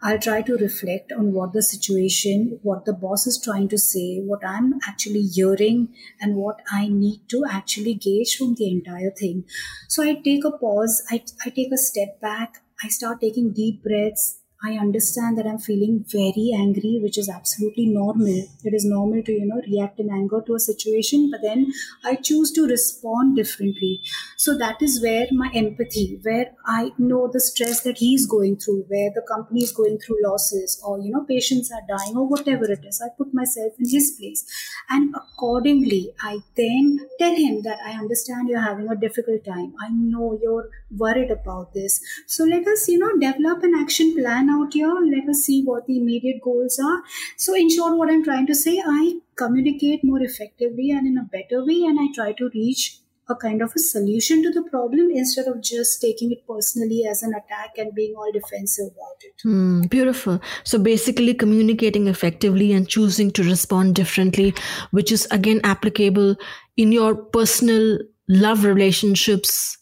I'll 0.03 0.17
try 0.17 0.41
to 0.41 0.57
reflect 0.57 1.11
on 1.11 1.31
what 1.31 1.53
the 1.53 1.61
situation, 1.61 2.59
what 2.63 2.85
the 2.85 2.93
boss 2.93 3.27
is 3.27 3.39
trying 3.39 3.69
to 3.69 3.77
say, 3.77 4.19
what 4.19 4.43
I'm 4.43 4.79
actually 4.87 5.21
hearing, 5.21 5.93
and 6.19 6.37
what 6.37 6.61
I 6.71 6.87
need 6.87 7.29
to 7.29 7.45
actually 7.47 7.93
gauge 7.93 8.35
from 8.35 8.55
the 8.55 8.67
entire 8.67 9.11
thing. 9.11 9.45
So 9.89 10.01
I 10.01 10.15
take 10.15 10.43
a 10.43 10.51
pause, 10.51 11.03
I, 11.11 11.23
I 11.45 11.51
take 11.51 11.71
a 11.71 11.77
step 11.77 12.19
back, 12.19 12.63
I 12.83 12.87
start 12.87 13.21
taking 13.21 13.53
deep 13.53 13.83
breaths, 13.83 14.39
I 14.63 14.73
understand 14.73 15.37
that 15.39 15.47
I'm 15.47 15.57
feeling 15.57 16.05
very 16.07 16.51
angry, 16.55 16.99
which 17.01 17.17
is 17.17 17.27
absolutely 17.27 17.87
normal. 17.87 18.47
It 18.63 18.73
is 18.73 18.85
normal 18.85 19.23
to, 19.23 19.31
you 19.31 19.45
know, 19.45 19.59
react 19.67 19.99
in 19.99 20.11
anger 20.11 20.43
to 20.45 20.53
a 20.53 20.59
situation, 20.59 21.31
but 21.31 21.41
then 21.41 21.71
I 22.03 22.15
choose 22.15 22.51
to 22.51 22.67
respond 22.67 23.37
differently. 23.37 24.01
So 24.37 24.55
that 24.59 24.81
is 24.81 25.01
where 25.01 25.25
my 25.31 25.49
empathy, 25.55 26.19
where 26.21 26.51
I 26.65 26.91
know 26.99 27.27
the 27.31 27.39
stress 27.39 27.81
that 27.81 27.97
he's 27.97 28.27
going 28.27 28.57
through, 28.57 28.85
where 28.87 29.09
the 29.15 29.23
company 29.27 29.63
is 29.63 29.71
going 29.71 29.97
through 29.97 30.17
losses, 30.23 30.79
or, 30.85 30.99
you 30.99 31.11
know, 31.11 31.23
patients 31.23 31.71
are 31.71 31.81
dying, 31.87 32.15
or 32.15 32.27
whatever 32.27 32.71
it 32.71 32.85
is. 32.85 33.01
I 33.01 33.09
put 33.17 33.33
myself 33.33 33.73
in 33.79 33.89
his 33.89 34.11
place. 34.19 34.45
And 34.89 35.15
accordingly, 35.15 36.13
I 36.21 36.39
then 36.55 36.99
tell 37.17 37.35
him 37.35 37.63
that 37.63 37.79
I 37.83 37.93
understand 37.93 38.49
you're 38.49 38.61
having 38.61 38.89
a 38.89 38.95
difficult 38.95 39.43
time. 39.43 39.73
I 39.81 39.89
know 39.89 40.37
you're 40.39 40.69
worried 40.95 41.31
about 41.31 41.73
this. 41.73 41.99
So 42.27 42.43
let 42.43 42.67
us, 42.67 42.87
you 42.87 42.99
know, 42.99 43.17
develop 43.17 43.63
an 43.63 43.73
action 43.75 44.15
plan 44.15 44.50
out 44.51 44.73
here. 44.73 44.93
Let 44.93 45.29
us 45.29 45.43
see 45.43 45.63
what 45.63 45.85
the 45.87 45.97
immediate 45.97 46.41
goals 46.41 46.79
are. 46.79 47.03
So, 47.37 47.55
in 47.55 47.69
short, 47.69 47.97
what 47.97 48.09
I'm 48.09 48.23
trying 48.23 48.47
to 48.47 48.55
say, 48.55 48.81
I 48.85 49.19
communicate 49.35 50.03
more 50.03 50.21
effectively 50.21 50.91
and 50.91 51.07
in 51.07 51.17
a 51.17 51.23
better 51.23 51.65
way, 51.65 51.83
and 51.83 51.99
I 51.99 52.07
try 52.13 52.33
to 52.33 52.49
reach 52.53 53.01
a 53.29 53.35
kind 53.35 53.61
of 53.61 53.71
a 53.75 53.79
solution 53.79 54.43
to 54.43 54.51
the 54.51 54.63
problem 54.69 55.09
instead 55.11 55.47
of 55.47 55.61
just 55.61 56.01
taking 56.01 56.31
it 56.31 56.45
personally 56.47 57.05
as 57.09 57.23
an 57.23 57.33
attack 57.33 57.77
and 57.77 57.95
being 57.95 58.13
all 58.15 58.31
defensive 58.31 58.87
about 58.87 59.21
it. 59.21 59.33
Mm, 59.45 59.89
beautiful. 59.89 60.39
So 60.63 60.77
basically, 60.77 61.33
communicating 61.33 62.07
effectively 62.07 62.73
and 62.73 62.87
choosing 62.87 63.31
to 63.31 63.43
respond 63.43 63.95
differently, 63.95 64.53
which 64.91 65.11
is 65.11 65.27
again 65.31 65.61
applicable 65.63 66.35
in 66.77 66.91
your 66.91 67.15
personal 67.15 67.99
love 68.27 68.63
relationships 68.63 69.77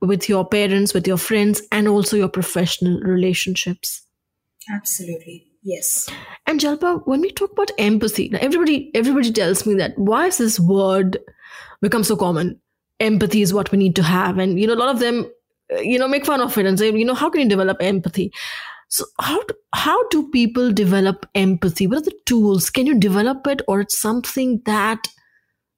with 0.00 0.28
your 0.28 0.46
parents, 0.46 0.94
with 0.94 1.06
your 1.06 1.18
friends, 1.18 1.62
and 1.70 1.88
also 1.88 2.16
your 2.16 2.28
professional 2.28 3.00
relationships. 3.00 4.02
Absolutely. 4.72 5.46
Yes. 5.62 6.08
And 6.46 6.58
Jalpa, 6.58 7.06
when 7.06 7.20
we 7.20 7.30
talk 7.30 7.52
about 7.52 7.70
empathy, 7.78 8.30
everybody 8.40 8.90
everybody 8.94 9.30
tells 9.30 9.66
me 9.66 9.74
that 9.74 9.98
why 9.98 10.24
has 10.24 10.38
this 10.38 10.58
word 10.58 11.18
become 11.82 12.02
so 12.02 12.16
common? 12.16 12.58
Empathy 12.98 13.42
is 13.42 13.52
what 13.52 13.70
we 13.70 13.78
need 13.78 13.96
to 13.96 14.02
have, 14.02 14.38
and 14.38 14.58
you 14.58 14.66
know, 14.66 14.74
a 14.74 14.82
lot 14.82 14.94
of 14.94 15.00
them, 15.00 15.30
uh, 15.72 15.80
you 15.80 15.98
know, 15.98 16.08
make 16.08 16.24
fun 16.24 16.40
of 16.40 16.56
it 16.56 16.66
and 16.66 16.78
say, 16.78 16.90
you 16.90 17.04
know, 17.04 17.14
how 17.14 17.28
can 17.28 17.42
you 17.42 17.48
develop 17.48 17.76
empathy? 17.80 18.32
So 18.88 19.04
how 19.20 19.42
do, 19.44 19.54
how 19.74 20.08
do 20.08 20.28
people 20.30 20.72
develop 20.72 21.26
empathy? 21.34 21.86
What 21.86 21.98
are 21.98 22.02
the 22.02 22.18
tools? 22.26 22.70
Can 22.70 22.86
you 22.86 22.98
develop 22.98 23.46
it, 23.46 23.62
or 23.68 23.80
it's 23.80 23.98
something 23.98 24.62
that 24.64 25.08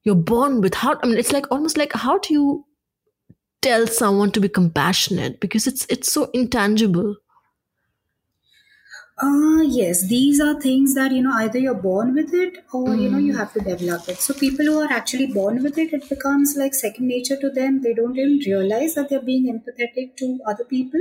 you're 0.03 0.15
born 0.15 0.61
with? 0.61 0.75
How 0.75 0.97
I 1.03 1.07
mean, 1.07 1.17
it's 1.17 1.33
like 1.33 1.45
almost 1.51 1.77
like 1.77 1.91
how 1.93 2.19
do 2.19 2.33
you 2.33 2.65
tell 3.63 3.87
someone 3.87 4.31
to 4.31 4.39
be 4.39 4.49
compassionate 4.49 5.39
because 5.39 5.67
it's 5.67 5.85
it's 5.89 6.11
so 6.11 6.29
intangible 6.33 7.15
uh, 9.21 9.61
yes, 9.61 10.07
these 10.07 10.41
are 10.41 10.59
things 10.59 10.95
that 10.95 11.11
you 11.11 11.21
know 11.21 11.33
either 11.33 11.59
you're 11.59 11.81
born 11.81 12.15
with 12.15 12.33
it 12.33 12.57
or 12.73 12.87
mm. 12.87 13.01
you 13.01 13.09
know 13.09 13.19
you 13.19 13.33
mm. 13.33 13.37
have 13.37 13.53
to 13.53 13.59
develop 13.59 14.09
it. 14.09 14.17
So 14.17 14.33
people 14.33 14.65
who 14.65 14.79
are 14.81 14.91
actually 14.91 15.27
born 15.27 15.61
with 15.61 15.77
it, 15.77 15.93
it 15.93 16.09
becomes 16.09 16.55
like 16.57 16.73
second 16.73 17.07
nature 17.07 17.37
to 17.37 17.51
them. 17.51 17.81
They 17.83 17.93
don't 17.93 18.17
even 18.17 18.39
realize 18.45 18.95
that 18.95 19.09
they're 19.09 19.21
being 19.21 19.45
empathetic 19.53 20.17
to 20.17 20.39
other 20.47 20.65
people. 20.65 20.99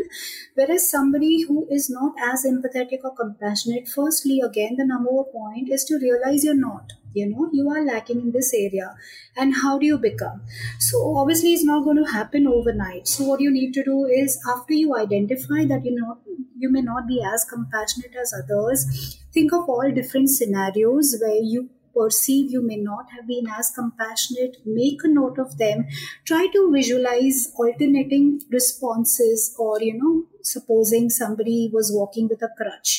Whereas 0.55 0.91
somebody 0.91 1.43
who 1.49 1.67
is 1.71 1.89
not 1.89 2.13
as 2.23 2.45
empathetic 2.45 2.99
or 3.03 3.15
compassionate, 3.17 3.89
firstly, 3.89 4.41
again, 4.41 4.77
the 4.77 4.85
number 4.85 5.11
one 5.11 5.33
point 5.33 5.71
is 5.71 5.85
to 5.87 5.99
realize 5.99 6.45
you're 6.45 6.55
not 6.55 6.93
you 7.15 7.29
know 7.29 7.49
you 7.53 7.69
are 7.71 7.85
lacking 7.85 8.21
in 8.21 8.33
this 8.33 8.53
area 8.55 8.95
and 9.37 9.55
how 9.63 9.79
do 9.79 9.87
you 9.87 9.99
become? 9.99 10.43
So 10.79 11.17
obviously 11.17 11.53
it's 11.55 11.65
not 11.65 11.85
going 11.85 12.03
to 12.05 12.11
happen 12.13 12.47
overnight. 12.47 13.09
So 13.09 13.25
what 13.25 13.41
you 13.41 13.51
need 13.51 13.73
to 13.75 13.85
do 13.85 14.05
is 14.05 14.41
after 14.49 14.75
you 14.75 14.97
identify 14.97 15.65
that 15.67 15.85
you 15.85 15.95
know 15.95 16.19
you 16.63 16.71
may 16.71 16.81
not 16.81 17.07
be 17.09 17.21
as 17.35 17.45
compassionate 17.45 18.15
as 18.23 18.33
others 18.33 19.19
think 19.35 19.53
of 19.53 19.69
all 19.69 19.91
different 19.91 20.31
scenarios 20.31 21.17
where 21.21 21.41
you 21.53 21.69
perceive 21.95 22.51
you 22.51 22.63
may 22.67 22.77
not 22.77 23.11
have 23.15 23.27
been 23.27 23.49
as 23.59 23.71
compassionate 23.79 24.57
make 24.65 25.03
a 25.05 25.09
note 25.09 25.39
of 25.39 25.59
them 25.59 25.85
try 26.25 26.47
to 26.55 26.63
visualize 26.75 27.41
alternating 27.65 28.29
responses 28.51 29.55
or 29.59 29.81
you 29.83 29.97
know 29.99 30.15
supposing 30.43 31.11
somebody 31.11 31.59
was 31.73 31.93
walking 31.95 32.29
with 32.29 32.43
a 32.43 32.49
crutch 32.61 32.95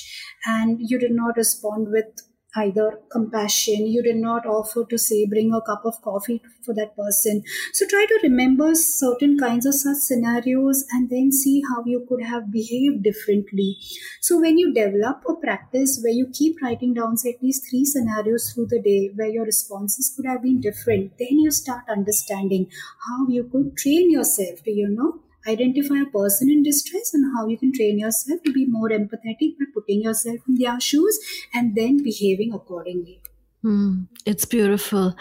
and 0.45 0.77
you 0.91 0.99
did 0.99 1.11
not 1.11 1.35
respond 1.37 1.87
with 1.89 2.21
either 2.55 2.99
compassion 3.11 3.87
you 3.87 4.03
did 4.03 4.17
not 4.17 4.45
offer 4.45 4.85
to 4.89 4.97
say 4.97 5.25
bring 5.25 5.53
a 5.53 5.61
cup 5.61 5.85
of 5.85 6.01
coffee 6.01 6.41
for 6.65 6.73
that 6.73 6.95
person. 6.95 7.43
So 7.73 7.85
try 7.87 8.05
to 8.07 8.19
remember 8.23 8.75
certain 8.75 9.37
kinds 9.37 9.65
of 9.65 9.75
such 9.75 9.97
scenarios 9.97 10.85
and 10.91 11.09
then 11.09 11.31
see 11.31 11.61
how 11.69 11.83
you 11.85 12.05
could 12.07 12.23
have 12.23 12.51
behaved 12.51 13.03
differently. 13.03 13.77
So 14.21 14.39
when 14.39 14.57
you 14.57 14.73
develop 14.73 15.23
a 15.27 15.35
practice 15.35 15.99
where 16.03 16.13
you 16.13 16.27
keep 16.31 16.61
writing 16.61 16.93
down 16.93 17.17
say, 17.17 17.33
at 17.33 17.43
least 17.43 17.69
three 17.69 17.85
scenarios 17.85 18.51
through 18.51 18.67
the 18.67 18.81
day 18.81 19.11
where 19.15 19.27
your 19.27 19.45
responses 19.45 20.13
could 20.15 20.25
have 20.25 20.43
been 20.43 20.61
different 20.61 21.17
then 21.19 21.39
you 21.39 21.51
start 21.51 21.83
understanding 21.89 22.67
how 23.07 23.27
you 23.27 23.43
could 23.51 23.75
train 23.77 24.11
yourself 24.11 24.63
to 24.63 24.71
you 24.71 24.87
know 24.89 25.19
identify 25.47 26.01
a 26.01 26.05
person 26.05 26.49
in 26.49 26.63
distress 26.63 27.13
and 27.13 27.33
how 27.35 27.47
you 27.47 27.57
can 27.57 27.73
train 27.73 27.99
yourself 27.99 28.41
to 28.43 28.51
be 28.51 28.65
more 28.65 28.89
empathetic 28.89 29.57
by 29.59 29.65
putting 29.73 30.01
yourself 30.01 30.39
in 30.47 30.55
their 30.55 30.79
shoes 30.79 31.19
and 31.53 31.75
then 31.75 32.01
behaving 32.03 32.53
accordingly. 32.53 33.21
Mm, 33.63 34.07
it's 34.25 34.45
beautiful. 34.45 35.15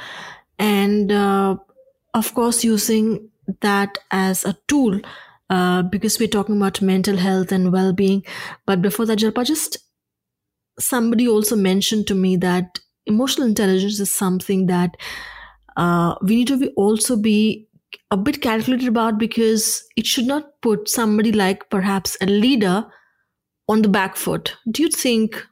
And 0.59 1.11
uh, 1.11 1.57
of 2.15 2.35
course, 2.35 2.65
using 2.65 3.31
that 3.61 3.99
as 4.11 4.45
a 4.45 4.57
tool 4.69 5.01
uh, 5.51 5.83
because 5.83 6.19
we're 6.19 6.29
talking 6.29 6.57
about 6.57 6.81
mental 6.81 7.17
health 7.17 7.53
and 7.53 7.73
well 7.73 7.93
being. 7.93 8.25
But 8.67 8.83
before 8.83 9.07
that, 9.07 9.19
Jalpa, 9.19 9.45
just 9.45 9.79
somebody 10.79 11.29
also 11.29 11.57
mentioned 11.57 12.07
to 12.09 12.15
me 12.15 12.37
that 12.37 12.79
emotional 13.07 13.47
intelligence 13.47 14.01
is 14.01 14.13
something 14.13 14.67
that 14.67 14.97
uh, 15.77 16.15
we 16.23 16.37
need 16.37 16.49
to 16.49 16.59
be 16.59 16.69
also 16.71 17.17
be 17.17 17.69
a 18.11 18.17
bit 18.17 18.43
calculated 18.43 18.89
about 18.89 19.19
because 19.19 19.85
it 19.97 20.07
should 20.07 20.27
not 20.27 20.61
put 20.61 20.89
somebody 20.89 21.33
like 21.33 21.69
perhaps 21.71 22.17
a 22.21 22.27
leader 22.27 22.87
on 23.69 23.83
the 23.83 23.89
back 23.89 24.17
foot. 24.17 24.57
Do 24.71 24.83
you 24.83 24.89
think 24.89 25.47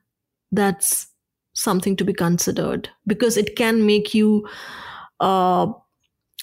that's 0.53 1.07
something 1.55 1.97
to 1.97 2.05
be 2.05 2.13
considered? 2.13 2.89
Because 3.07 3.37
it 3.37 3.57
can 3.57 3.87
make 3.87 4.15
you 4.15 4.49
uh, 5.21 5.67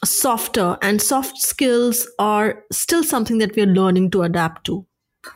softer, 0.05 0.77
and 0.81 1.01
soft 1.01 1.37
skills 1.37 2.07
are 2.19 2.63
still 2.71 3.03
something 3.03 3.39
that 3.39 3.55
we 3.55 3.63
are 3.63 3.67
learning 3.67 4.11
to 4.11 4.23
adapt 4.23 4.65
to. 4.65 4.85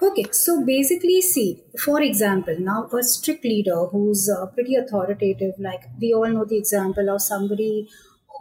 Okay, 0.01 0.25
so 0.31 0.63
basically, 0.65 1.21
see, 1.21 1.63
for 1.83 2.01
example, 2.01 2.55
now 2.59 2.87
a 2.97 3.03
strict 3.03 3.43
leader 3.43 3.87
who's 3.87 4.29
uh, 4.29 4.45
pretty 4.47 4.75
authoritative, 4.75 5.55
like 5.59 5.81
we 5.99 6.13
all 6.13 6.27
know 6.27 6.45
the 6.45 6.57
example 6.57 7.09
of 7.09 7.21
somebody 7.21 7.89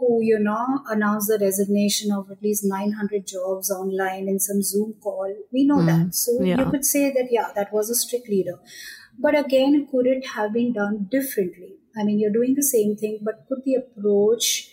who, 0.01 0.19
you 0.23 0.39
know, 0.39 0.81
announced 0.87 1.27
the 1.27 1.37
resignation 1.39 2.11
of 2.11 2.31
at 2.31 2.41
least 2.41 2.63
900 2.65 3.27
jobs 3.27 3.69
online 3.69 4.27
in 4.27 4.39
some 4.39 4.63
Zoom 4.63 4.95
call. 4.99 5.31
We 5.53 5.63
know 5.65 5.77
mm, 5.77 5.85
that. 5.85 6.15
So 6.15 6.41
yeah. 6.41 6.57
you 6.57 6.71
could 6.71 6.83
say 6.83 7.11
that, 7.11 7.27
yeah, 7.29 7.51
that 7.55 7.71
was 7.71 7.91
a 7.91 7.95
strict 7.95 8.27
leader. 8.27 8.57
But 9.19 9.37
again, 9.37 9.87
could 9.91 10.07
it 10.07 10.25
have 10.33 10.53
been 10.53 10.73
done 10.73 11.07
differently? 11.11 11.75
I 11.95 12.03
mean, 12.03 12.19
you're 12.19 12.31
doing 12.31 12.55
the 12.55 12.63
same 12.63 12.95
thing, 12.95 13.19
but 13.21 13.45
could 13.47 13.59
the 13.63 13.75
approach 13.75 14.71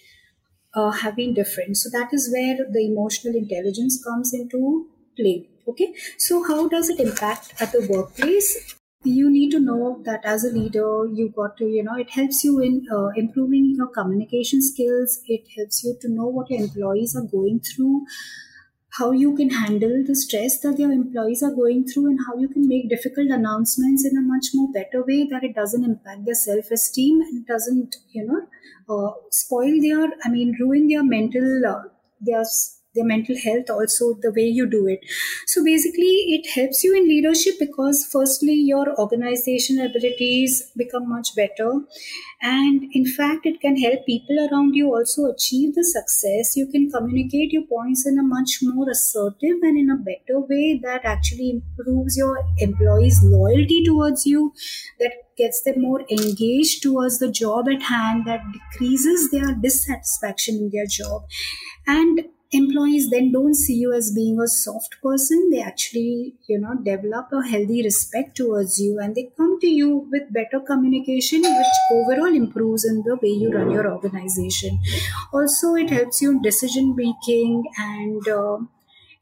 uh, 0.75 0.93
have 0.93 1.17
been 1.17 1.35
different. 1.35 1.77
So 1.77 1.91
that 1.91 2.09
is 2.13 2.31
where 2.33 2.57
the 2.73 2.87
emotional 2.87 3.37
intelligence 3.37 4.03
comes 4.03 4.33
into 4.33 4.87
play. 5.15 5.51
Okay. 5.69 5.95
So 6.17 6.43
how 6.43 6.69
does 6.69 6.89
it 6.89 7.01
impact 7.01 7.53
at 7.61 7.73
the 7.73 7.87
workplace? 7.87 8.78
You 9.05 9.31
need 9.31 9.51
to 9.53 9.61
know 9.61 10.03
that 10.05 10.25
as 10.25 10.45
a 10.45 10.51
leader, 10.53 11.07
you 11.07 11.31
got 11.35 11.57
to, 11.59 11.65
you 11.65 11.83
know, 11.83 11.97
it 11.97 12.11
helps 12.11 12.43
you 12.45 12.59
in 12.61 12.87
uh, 12.93 13.09
improving 13.17 13.75
your 13.77 13.87
communication 13.89 14.61
skills. 14.61 15.21
It 15.27 15.47
helps 15.57 15.85
you 15.85 15.97
to 16.01 16.09
know 16.09 16.27
what 16.27 16.51
your 16.51 16.61
employees 16.61 17.17
are 17.17 17.23
going 17.23 17.61
through 17.61 18.07
how 18.99 19.13
you 19.13 19.35
can 19.37 19.51
handle 19.51 20.03
the 20.07 20.15
stress 20.17 20.59
that 20.61 20.79
your 20.79 20.91
employees 20.91 21.43
are 21.43 21.55
going 21.55 21.87
through 21.87 22.07
and 22.07 22.19
how 22.27 22.37
you 22.37 22.49
can 22.49 22.67
make 22.67 22.89
difficult 22.89 23.31
announcements 23.31 24.05
in 24.05 24.17
a 24.17 24.21
much 24.21 24.47
more 24.55 24.69
better 24.73 25.05
way 25.05 25.27
that 25.31 25.45
it 25.45 25.55
doesn't 25.55 25.85
impact 25.85 26.25
their 26.25 26.35
self-esteem 26.35 27.21
and 27.21 27.47
doesn't 27.47 27.97
you 28.13 28.25
know 28.27 28.41
uh, 28.89 29.13
spoil 29.31 29.81
their 29.81 30.09
i 30.25 30.29
mean 30.29 30.57
ruin 30.59 30.89
their 30.89 31.05
mental 31.05 31.67
uh, 31.67 31.83
their 32.21 32.45
their 32.99 33.07
mental 33.13 33.37
health 33.45 33.71
also 33.71 34.15
the 34.27 34.33
way 34.33 34.47
you 34.59 34.69
do 34.69 34.87
it. 34.87 35.01
So 35.47 35.65
basically 35.65 36.13
it 36.37 36.51
helps 36.55 36.83
you 36.85 36.97
in 36.97 37.09
leadership 37.09 37.55
because 37.59 38.05
firstly 38.13 38.55
your 38.55 38.99
organization 39.01 39.81
abilities 39.81 40.71
become 40.77 41.09
much 41.09 41.35
better. 41.37 41.81
And 42.41 42.85
in 42.93 43.05
fact 43.07 43.47
it 43.47 43.61
can 43.61 43.77
help 43.77 44.07
people 44.07 44.49
around 44.51 44.75
you 44.75 44.95
also 44.95 45.27
achieve 45.27 45.75
the 45.75 45.85
success. 45.85 46.57
You 46.57 46.67
can 46.67 46.91
communicate 46.91 47.53
your 47.53 47.65
points 47.65 48.07
in 48.07 48.19
a 48.19 48.23
much 48.23 48.59
more 48.63 48.89
assertive 48.91 49.59
and 49.63 49.79
in 49.79 49.91
a 49.91 49.97
better 49.97 50.41
way 50.41 50.81
that 50.83 51.05
actually 51.05 51.51
improves 51.51 52.17
your 52.17 52.45
employees 52.59 53.21
loyalty 53.23 53.85
towards 53.85 54.27
you 54.27 54.53
that 55.01 55.13
gets 55.37 55.63
them 55.63 55.83
more 55.83 56.03
engaged 56.11 56.83
towards 56.83 57.19
the 57.19 57.31
job 57.31 57.69
at 57.69 57.83
hand 57.83 58.25
that 58.27 58.41
decreases 58.53 59.31
their 59.31 59.55
dissatisfaction 59.55 60.57
in 60.57 60.71
their 60.71 60.87
job. 60.87 61.23
And 61.87 62.27
employees 62.53 63.11
then 63.11 63.31
don't 63.33 63.55
see 63.55 63.75
you 63.75 63.93
as 63.93 64.13
being 64.15 64.39
a 64.41 64.47
soft 64.49 64.97
person. 65.03 65.49
They 65.51 65.61
actually 65.61 66.35
you 66.47 66.59
know 66.59 66.75
develop 66.77 67.33
a 67.33 67.43
healthy 67.47 67.83
respect 67.83 68.37
towards 68.37 68.79
you 68.81 68.99
and 69.01 69.15
they 69.15 69.25
come 69.37 69.59
to 69.61 69.67
you 69.67 69.91
with 70.13 70.33
better 70.33 70.61
communication 70.61 71.43
which 71.43 71.75
overall 71.91 72.35
improves 72.43 72.85
in 72.85 73.03
the 73.03 73.17
way 73.17 73.31
you 73.31 73.51
run 73.53 73.71
your 73.71 73.87
organization. 73.93 74.79
Also 75.33 75.75
it 75.75 75.91
helps 75.91 76.23
you 76.23 76.31
in 76.33 76.43
decision 76.43 76.95
making 76.97 77.65
and 77.79 78.27
uh, 78.29 78.59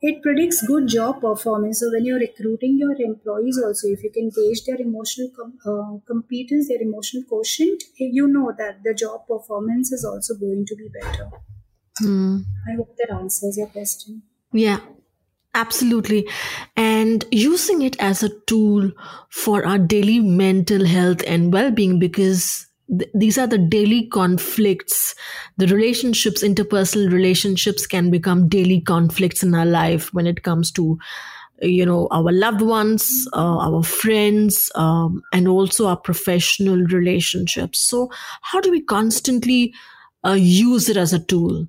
it 0.03 0.23
predicts 0.23 0.65
good 0.67 0.87
job 0.89 1.21
performance. 1.21 1.81
So 1.81 1.91
when 1.91 2.05
you're 2.05 2.19
recruiting 2.21 2.79
your 2.79 2.93
employees 3.01 3.61
also 3.65 3.89
if 3.89 4.03
you 4.05 4.11
can 4.11 4.31
gauge 4.31 4.65
their 4.65 4.81
emotional 4.81 5.31
com- 5.37 5.59
uh, 5.67 5.99
competence 6.13 6.69
their 6.69 6.81
emotional 6.83 7.25
quotient 7.25 7.83
you 7.99 8.29
know 8.29 8.53
that 8.59 8.83
the 8.85 8.95
job 8.95 9.27
performance 9.27 9.93
is 9.93 10.05
also 10.05 10.35
going 10.35 10.65
to 10.67 10.77
be 10.77 10.89
better 11.01 11.31
Hmm. 11.99 12.39
I 12.71 12.77
hope 12.77 12.95
that 12.99 13.11
answers 13.11 13.57
your 13.57 13.69
question. 13.69 14.23
Yeah, 14.53 14.81
absolutely. 15.55 16.29
And 16.77 17.25
using 17.31 17.83
it 17.83 17.97
as 18.01 18.23
a 18.23 18.31
tool 18.47 18.91
for 19.31 19.65
our 19.67 19.79
daily 19.79 20.21
mental 20.21 20.85
health 20.87 21.23
and 21.27 21.53
well 21.53 21.71
being 21.71 21.99
because 21.99 22.67
th- 22.89 23.11
these 23.15 23.39
are 23.39 23.47
the 23.47 23.59
daily 23.59 24.09
conflicts. 24.09 25.15
The 25.57 25.67
relationships, 25.69 26.43
interpersonal 26.43 27.11
relationships 27.13 27.87
can 27.87 28.11
become 28.11 28.49
daily 28.49 28.81
conflicts 28.81 29.43
in 29.43 29.55
our 29.55 29.67
life 29.67 30.13
when 30.13 30.27
it 30.27 30.43
comes 30.43 30.71
to 30.73 30.99
you 31.63 31.87
know 31.87 32.07
our 32.11 32.33
loved 32.33 32.61
ones 32.61 33.27
uh, 33.33 33.59
our 33.59 33.83
friends 33.83 34.71
um, 34.75 35.23
and 35.33 35.49
also 35.49 35.87
our 35.87 35.97
professional 35.97 36.77
relationships 36.89 37.79
so 37.81 38.11
how 38.43 38.61
do 38.61 38.71
we 38.71 38.81
constantly 38.83 39.73
uh, 40.27 40.33
use 40.33 40.89
it 40.91 40.99
as 40.99 41.15
a 41.15 41.19
tool 41.19 41.67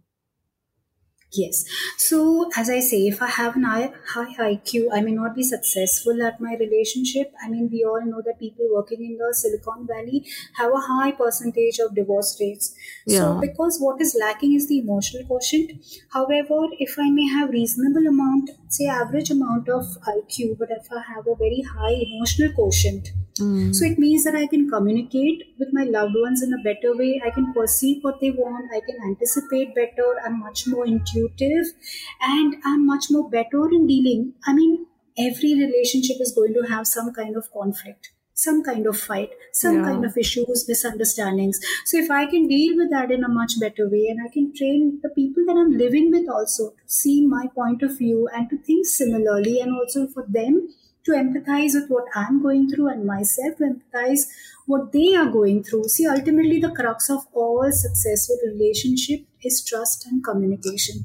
Yes. 1.33 1.65
So, 1.97 2.49
as 2.55 2.69
I 2.69 2.79
say, 2.79 3.07
if 3.07 3.21
I 3.21 3.27
have 3.27 3.57
an 3.57 3.63
high, 3.63 3.91
high 4.07 4.55
IQ, 4.55 4.87
I 4.93 5.01
may 5.01 5.11
not 5.11 5.35
be 5.35 5.43
successful 5.43 6.23
at 6.23 6.39
my 6.39 6.55
relationship. 6.55 7.33
I 7.43 7.49
mean, 7.49 7.69
we 7.69 7.83
all 7.83 8.01
know 8.05 8.21
that 8.25 8.39
people 8.39 8.65
working 8.71 9.03
in 9.03 9.17
the 9.17 9.33
Silicon 9.33 9.85
Valley 9.85 10.25
have 10.55 10.71
a 10.71 10.79
high 10.79 11.11
percentage 11.11 11.79
of 11.79 11.95
divorce 11.95 12.37
rates. 12.39 12.73
Yeah. 13.05 13.19
So, 13.19 13.41
because 13.41 13.77
what 13.79 13.99
is 14.01 14.15
lacking 14.17 14.53
is 14.53 14.69
the 14.69 14.79
emotional 14.79 15.25
quotient. 15.25 15.71
However, 16.11 16.67
if 16.79 16.95
I 16.97 17.09
may 17.09 17.27
have 17.27 17.49
reasonable 17.49 18.07
amount, 18.07 18.51
say 18.69 18.85
average 18.85 19.29
amount 19.29 19.67
of 19.67 19.83
IQ, 20.07 20.57
but 20.57 20.69
if 20.71 20.87
I 20.91 21.01
have 21.13 21.27
a 21.27 21.35
very 21.35 21.61
high 21.61 21.95
emotional 22.07 22.53
quotient, 22.53 23.09
hmm. 23.37 23.73
so 23.73 23.85
it 23.85 23.99
means 23.99 24.23
that 24.23 24.35
I 24.35 24.47
can 24.47 24.69
communicate 24.69 25.55
with 25.59 25.69
my 25.73 25.83
loved 25.83 26.15
ones 26.15 26.41
in 26.41 26.53
a 26.53 26.63
better 26.63 26.95
way. 26.95 27.21
I 27.25 27.31
can 27.31 27.53
perceive 27.53 28.01
what 28.01 28.21
they 28.21 28.31
want. 28.31 28.71
I 28.73 28.79
can 28.79 28.97
anticipate 29.03 29.75
better. 29.75 30.15
I'm 30.25 30.39
much 30.39 30.67
more 30.67 30.85
intuitive 31.17 31.73
and 32.21 32.55
I'm 32.65 32.85
much 32.85 33.05
more 33.09 33.29
better 33.29 33.65
in 33.71 33.87
dealing. 33.87 34.33
I 34.45 34.53
mean, 34.53 34.87
every 35.17 35.53
relationship 35.55 36.17
is 36.19 36.33
going 36.35 36.53
to 36.53 36.67
have 36.69 36.87
some 36.87 37.13
kind 37.13 37.35
of 37.35 37.51
conflict, 37.51 38.11
some 38.33 38.63
kind 38.63 38.85
of 38.85 38.97
fight, 38.99 39.31
some 39.53 39.77
Yeah. 39.77 39.83
kind 39.83 40.05
of 40.05 40.17
issues, 40.17 40.65
misunderstandings. 40.67 41.59
So 41.85 41.97
if 41.97 42.11
I 42.11 42.25
can 42.25 42.47
deal 42.47 42.75
with 42.77 42.89
that 42.91 43.11
in 43.11 43.23
a 43.23 43.29
much 43.29 43.59
better 43.59 43.89
way 43.89 44.07
and 44.09 44.19
I 44.25 44.29
can 44.31 44.53
train 44.53 44.99
the 45.01 45.09
people 45.09 45.45
that 45.47 45.57
I'm 45.57 45.71
living 45.77 46.11
with 46.11 46.29
also 46.29 46.71
to 46.71 46.89
see 46.99 47.25
my 47.25 47.47
point 47.55 47.81
of 47.83 47.97
view 47.97 48.27
and 48.33 48.49
to 48.49 48.57
think 48.57 48.85
similarly 48.85 49.59
and 49.59 49.73
also 49.73 50.07
for 50.07 50.25
them 50.27 50.67
to 51.05 51.11
empathize 51.13 51.73
with 51.73 51.89
what 51.89 52.05
I'm 52.13 52.41
going 52.41 52.69
through 52.69 52.89
and 52.89 53.05
myself 53.05 53.57
to 53.57 53.63
empathize 53.63 54.27
what 54.65 54.91
they 54.91 55.15
are 55.15 55.29
going 55.31 55.63
through. 55.63 55.85
See, 55.85 56.05
ultimately, 56.05 56.59
the 56.59 56.71
crux 56.71 57.09
of 57.09 57.25
all 57.33 57.71
successful 57.71 58.37
relationship 58.45 59.21
is 59.43 59.63
trust 59.63 60.05
and 60.05 60.23
communication. 60.23 61.03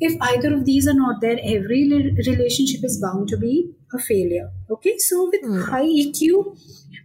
If 0.00 0.16
either 0.20 0.54
of 0.54 0.64
these 0.64 0.88
are 0.88 0.94
not 0.94 1.20
there, 1.20 1.38
every 1.42 1.88
relationship 2.26 2.82
is 2.82 3.00
bound 3.00 3.28
to 3.28 3.36
be 3.36 3.72
a 3.92 3.98
failure. 3.98 4.50
Okay, 4.70 4.96
so 4.98 5.28
with 5.30 5.42
hmm. 5.42 5.60
high 5.62 5.84
EQ, 5.84 6.56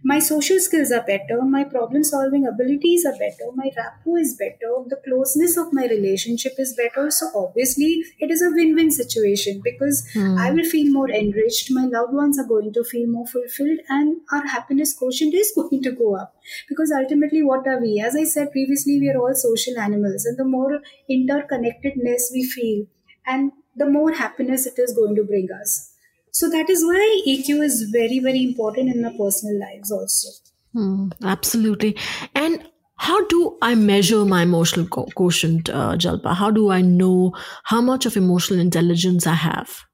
my 0.04 0.20
social 0.20 0.60
skills 0.60 0.92
are 0.92 1.02
better, 1.02 1.42
my 1.42 1.64
problem 1.64 2.04
solving 2.04 2.46
abilities 2.46 3.04
are 3.04 3.18
better, 3.18 3.50
my 3.56 3.70
rapport 3.76 4.18
is 4.18 4.36
better, 4.38 4.70
the 4.88 5.00
closeness 5.04 5.56
of 5.56 5.72
my 5.72 5.86
relationship 5.86 6.52
is 6.58 6.74
better. 6.76 7.10
So, 7.10 7.30
obviously, 7.34 8.04
it 8.20 8.30
is 8.30 8.40
a 8.40 8.50
win 8.50 8.76
win 8.76 8.92
situation 8.92 9.60
because 9.64 10.06
hmm. 10.12 10.38
I 10.38 10.52
will 10.52 10.64
feel 10.64 10.92
more 10.92 11.10
enriched, 11.10 11.72
my 11.72 11.86
loved 11.86 12.14
ones 12.14 12.38
are 12.38 12.46
going 12.46 12.72
to 12.74 12.84
feel 12.84 13.08
more 13.08 13.26
fulfilled, 13.26 13.80
and 13.88 14.18
our 14.32 14.46
happiness 14.46 14.94
quotient 14.94 15.34
is 15.34 15.52
going 15.56 15.82
to 15.82 15.90
go 15.90 16.14
up. 16.16 16.34
Because 16.68 16.92
ultimately, 16.92 17.42
what 17.42 17.66
are 17.66 17.80
we? 17.80 18.00
As 18.00 18.14
I 18.14 18.24
said 18.24 18.52
previously, 18.52 19.00
we 19.00 19.10
are 19.10 19.18
all 19.18 19.34
social 19.34 19.78
animals, 19.78 20.24
and 20.24 20.38
the 20.38 20.44
more 20.46 20.80
interconnectedness 21.10 22.32
we 22.32 22.44
feel, 22.44 22.86
and 23.26 23.52
the 23.76 23.86
more 23.86 24.12
happiness 24.12 24.66
it 24.66 24.78
is 24.78 24.92
going 24.94 25.14
to 25.16 25.24
bring 25.24 25.48
us. 25.60 25.92
So 26.30 26.50
that 26.50 26.68
is 26.68 26.84
why 26.84 27.22
EQ 27.26 27.62
is 27.62 27.88
very, 27.90 28.18
very 28.18 28.42
important 28.42 28.94
in 28.94 29.04
our 29.04 29.12
personal 29.12 29.58
lives 29.58 29.90
also. 29.90 30.28
Hmm, 30.72 31.08
absolutely. 31.22 31.96
And 32.34 32.68
how 32.96 33.26
do 33.26 33.56
I 33.62 33.74
measure 33.74 34.24
my 34.24 34.42
emotional 34.42 34.86
quotient, 34.86 35.68
uh, 35.70 35.96
Jalpa? 35.96 36.34
How 36.34 36.50
do 36.50 36.70
I 36.70 36.80
know 36.80 37.32
how 37.64 37.80
much 37.80 38.06
of 38.06 38.16
emotional 38.16 38.60
intelligence 38.60 39.26
I 39.26 39.34
have? 39.34 39.84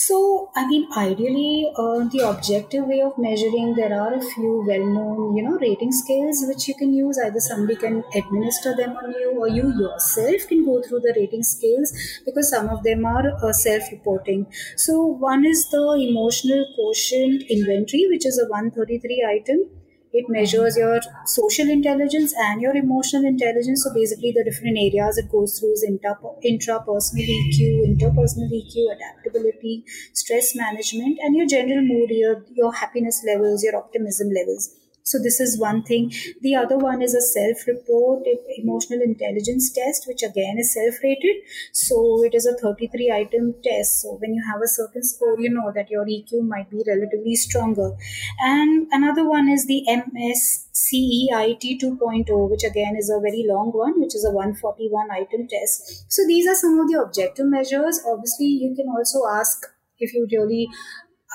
So, 0.00 0.50
I 0.54 0.64
mean, 0.66 0.86
ideally, 0.96 1.72
uh, 1.74 2.04
the 2.12 2.20
objective 2.30 2.84
way 2.86 3.00
of 3.00 3.18
measuring, 3.18 3.74
there 3.74 3.92
are 4.00 4.14
a 4.14 4.20
few 4.20 4.62
well-known, 4.66 5.36
you 5.36 5.42
know, 5.42 5.58
rating 5.58 5.90
scales 5.90 6.44
which 6.46 6.68
you 6.68 6.74
can 6.76 6.92
use. 6.94 7.18
Either 7.24 7.40
somebody 7.40 7.74
can 7.74 8.04
administer 8.14 8.76
them 8.76 8.96
on 8.96 9.10
you, 9.12 9.32
or 9.40 9.48
you 9.48 9.64
yourself 9.80 10.46
can 10.46 10.64
go 10.64 10.80
through 10.82 11.00
the 11.00 11.14
rating 11.16 11.42
scales 11.42 11.92
because 12.24 12.48
some 12.48 12.68
of 12.68 12.84
them 12.84 13.04
are 13.04 13.26
uh, 13.42 13.52
self-reporting. 13.52 14.46
So, 14.76 15.02
one 15.04 15.44
is 15.44 15.68
the 15.70 15.84
emotional 16.08 16.64
quotient 16.76 17.42
inventory, 17.58 18.06
which 18.08 18.24
is 18.24 18.38
a 18.38 18.48
133 18.48 19.26
item. 19.34 19.68
It 20.12 20.26
measures 20.28 20.76
your 20.76 21.00
social 21.26 21.68
intelligence 21.70 22.34
and 22.36 22.60
your 22.60 22.74
emotional 22.76 23.24
intelligence. 23.24 23.84
So 23.84 23.92
basically, 23.94 24.32
the 24.32 24.44
different 24.44 24.76
areas 24.78 25.18
it 25.18 25.30
goes 25.30 25.58
through 25.58 25.72
is 25.72 25.84
intra 25.84 26.16
intrapersonal 26.44 27.28
EQ, 27.36 27.84
interpersonal 27.86 28.52
EQ, 28.52 28.90
adaptability, 28.96 29.84
stress 30.12 30.54
management, 30.54 31.18
and 31.22 31.36
your 31.36 31.46
general 31.46 31.82
mood, 31.82 32.10
your 32.10 32.44
your 32.52 32.72
happiness 32.74 33.22
levels, 33.26 33.62
your 33.64 33.76
optimism 33.76 34.28
levels. 34.30 34.74
So 35.08 35.18
this 35.18 35.40
is 35.40 35.58
one 35.58 35.82
thing. 35.82 36.12
The 36.42 36.54
other 36.54 36.76
one 36.76 37.00
is 37.00 37.14
a 37.14 37.22
self-report 37.22 38.24
emotional 38.58 39.00
intelligence 39.00 39.70
test, 39.72 40.06
which 40.06 40.22
again 40.22 40.58
is 40.58 40.74
self-rated. 40.74 41.36
So 41.72 42.22
it 42.24 42.34
is 42.34 42.44
a 42.44 42.56
33-item 42.62 43.54
test. 43.64 44.02
So 44.02 44.18
when 44.20 44.34
you 44.34 44.42
have 44.52 44.60
a 44.62 44.68
certain 44.68 45.02
score, 45.02 45.40
you 45.40 45.48
know 45.48 45.72
that 45.74 45.90
your 45.90 46.04
EQ 46.04 46.46
might 46.46 46.70
be 46.70 46.82
relatively 46.86 47.36
stronger. 47.36 47.92
And 48.40 48.86
another 48.90 49.26
one 49.26 49.48
is 49.48 49.66
the 49.66 49.82
MSCEIT 49.88 51.80
2.0, 51.80 52.50
which 52.50 52.64
again 52.64 52.94
is 52.98 53.08
a 53.08 53.18
very 53.20 53.44
long 53.48 53.72
one, 53.72 53.98
which 54.00 54.14
is 54.14 54.26
a 54.26 54.30
141-item 54.30 55.48
test. 55.48 56.12
So 56.12 56.26
these 56.26 56.46
are 56.46 56.54
some 56.54 56.78
of 56.78 56.88
the 56.88 57.00
objective 57.00 57.46
measures. 57.46 58.04
Obviously, 58.06 58.46
you 58.46 58.74
can 58.76 58.88
also 58.88 59.26
ask 59.26 59.66
if 59.98 60.12
you 60.12 60.28
really 60.30 60.68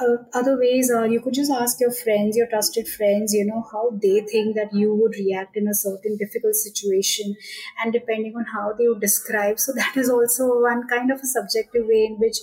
uh, 0.02 0.16
other 0.34 0.58
ways 0.58 0.90
are 0.90 1.08
you 1.08 1.22
could 1.22 1.34
just 1.34 1.52
ask 1.52 1.80
your 1.80 1.92
friends, 1.92 2.36
your 2.36 2.48
trusted 2.48 2.88
friends, 2.88 3.34
you 3.34 3.46
know, 3.46 3.64
how 3.72 3.92
they 4.02 4.22
think 4.22 4.56
that 4.56 4.74
you 4.74 4.94
would 4.96 5.14
react 5.16 5.56
in 5.56 5.68
a 5.68 5.74
certain 5.74 6.18
difficult 6.18 6.56
situation, 6.56 7.36
and 7.84 7.94
depending 7.94 8.36
on 8.36 8.46
how 8.54 8.74
they 8.74 8.88
would 8.88 9.02
describe. 9.02 9.60
So 9.60 9.72
that 9.76 9.96
is 9.96 10.10
also 10.10 10.62
one 10.62 10.88
kind 10.88 11.12
of 11.12 11.20
a 11.20 11.26
subjective 11.26 11.86
way 11.86 12.06
in 12.06 12.18
which 12.20 12.38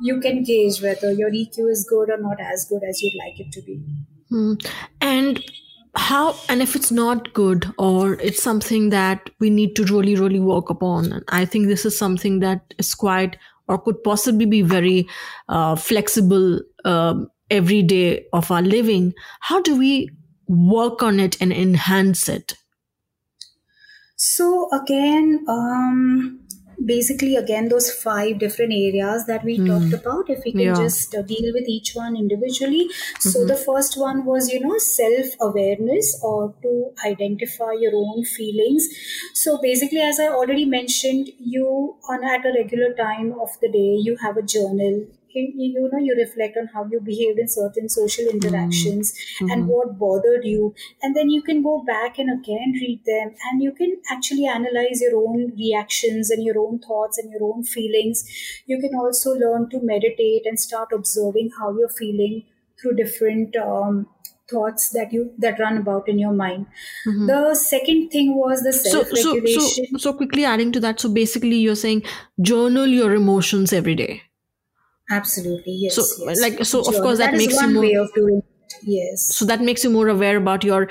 you 0.00 0.20
can 0.20 0.42
gauge 0.42 0.82
whether 0.82 1.12
your 1.12 1.30
EQ 1.30 1.70
is 1.70 1.86
good 1.88 2.10
or 2.10 2.18
not 2.18 2.40
as 2.40 2.66
good 2.68 2.82
as 2.88 3.00
you'd 3.02 3.18
like 3.18 3.40
it 3.40 3.52
to 3.52 3.62
be. 3.62 3.82
Hmm. 4.28 4.54
And 5.00 5.42
how 5.96 6.36
and 6.48 6.60
if 6.60 6.76
it's 6.76 6.92
not 6.92 7.32
good 7.32 7.72
or 7.78 8.14
it's 8.14 8.42
something 8.42 8.90
that 8.90 9.30
we 9.40 9.48
need 9.48 9.74
to 9.74 9.84
really 9.84 10.14
really 10.14 10.38
work 10.38 10.68
upon 10.68 11.24
i 11.28 11.42
think 11.44 11.66
this 11.66 11.86
is 11.86 11.96
something 11.96 12.40
that 12.40 12.74
is 12.76 12.94
quite 12.94 13.38
or 13.68 13.78
could 13.78 14.02
possibly 14.02 14.46
be 14.46 14.62
very 14.62 15.08
uh, 15.48 15.76
flexible 15.76 16.60
um, 16.84 17.28
every 17.50 17.82
day 17.82 18.26
of 18.32 18.50
our 18.50 18.62
living 18.62 19.12
how 19.40 19.60
do 19.62 19.76
we 19.76 20.08
work 20.48 21.02
on 21.02 21.20
it 21.20 21.40
and 21.40 21.52
enhance 21.52 22.28
it? 22.28 22.54
So 24.16 24.68
again 24.72 25.44
um 25.48 26.45
basically 26.84 27.36
again 27.36 27.68
those 27.68 27.90
five 27.90 28.38
different 28.38 28.72
areas 28.72 29.24
that 29.26 29.44
we 29.44 29.58
mm. 29.58 29.66
talked 29.66 29.92
about 29.92 30.28
if 30.28 30.42
we 30.44 30.52
can 30.52 30.60
yeah. 30.60 30.74
just 30.74 31.14
uh, 31.14 31.22
deal 31.22 31.52
with 31.54 31.68
each 31.68 31.92
one 31.94 32.16
individually 32.16 32.88
mm-hmm. 32.88 33.28
so 33.28 33.44
the 33.46 33.56
first 33.56 33.96
one 33.96 34.24
was 34.24 34.50
you 34.52 34.60
know 34.60 34.76
self 34.78 35.26
awareness 35.40 36.20
or 36.22 36.54
to 36.62 36.92
identify 37.06 37.72
your 37.72 37.92
own 37.94 38.24
feelings 38.24 38.88
so 39.32 39.58
basically 39.62 40.00
as 40.00 40.20
i 40.20 40.28
already 40.28 40.64
mentioned 40.64 41.28
you 41.38 41.96
on 42.10 42.24
at 42.24 42.44
a 42.44 42.52
regular 42.58 42.92
time 42.94 43.32
of 43.40 43.58
the 43.60 43.68
day 43.68 43.96
you 44.08 44.16
have 44.16 44.36
a 44.36 44.42
journal 44.42 45.06
you 45.36 45.88
know 45.92 45.98
you 45.98 46.14
reflect 46.16 46.56
on 46.56 46.68
how 46.72 46.84
you 46.90 47.00
behaved 47.00 47.38
in 47.38 47.48
certain 47.48 47.88
social 47.88 48.24
mm-hmm. 48.24 48.36
interactions 48.36 49.12
mm-hmm. 49.12 49.50
and 49.50 49.68
what 49.68 49.98
bothered 49.98 50.44
you 50.44 50.74
and 51.02 51.16
then 51.16 51.30
you 51.30 51.42
can 51.42 51.62
go 51.62 51.82
back 51.86 52.18
and 52.18 52.30
again 52.38 52.72
read 52.80 53.00
them 53.06 53.34
and 53.50 53.62
you 53.62 53.72
can 53.72 53.96
actually 54.10 54.46
analyze 54.46 55.00
your 55.00 55.16
own 55.16 55.52
reactions 55.56 56.30
and 56.30 56.44
your 56.44 56.58
own 56.58 56.78
thoughts 56.78 57.18
and 57.18 57.30
your 57.30 57.44
own 57.44 57.64
feelings 57.64 58.24
you 58.66 58.80
can 58.80 58.94
also 58.94 59.32
learn 59.34 59.68
to 59.70 59.80
meditate 59.80 60.46
and 60.46 60.58
start 60.58 60.88
observing 60.92 61.50
how 61.58 61.76
you're 61.76 61.88
feeling 61.88 62.44
through 62.80 62.94
different 62.94 63.56
um, 63.56 64.06
thoughts 64.50 64.90
that 64.90 65.12
you 65.12 65.32
that 65.38 65.58
run 65.58 65.76
about 65.76 66.08
in 66.08 66.18
your 66.18 66.32
mind 66.32 66.66
mm-hmm. 67.06 67.26
the 67.26 67.54
second 67.54 68.08
thing 68.10 68.36
was 68.36 68.62
the 68.62 68.72
self 68.72 69.10
regulation 69.12 69.60
so, 69.60 69.68
so, 69.68 69.84
so, 69.84 69.98
so 69.98 70.12
quickly 70.12 70.44
adding 70.44 70.70
to 70.70 70.78
that 70.78 71.00
so 71.00 71.08
basically 71.08 71.56
you're 71.56 71.74
saying 71.74 72.02
journal 72.40 72.86
your 72.86 73.12
emotions 73.14 73.72
every 73.72 73.94
day 73.94 74.22
Absolutely, 75.10 75.72
yes. 75.72 75.94
So, 75.94 76.02
yes. 76.26 76.40
like, 76.40 76.64
so 76.64 76.82
sure. 76.82 76.94
of 76.94 77.02
course 77.02 77.18
that, 77.18 77.32
that 77.32 77.36
makes 77.36 77.60
you 77.60 77.68
more. 77.68 77.82
Way 77.82 77.94
of 77.94 78.12
doing 78.14 78.38
it. 78.38 78.74
Yes. 78.82 79.34
So 79.34 79.44
that 79.44 79.60
makes 79.60 79.84
you 79.84 79.90
more 79.90 80.08
aware 80.08 80.36
about 80.36 80.64
your 80.64 80.88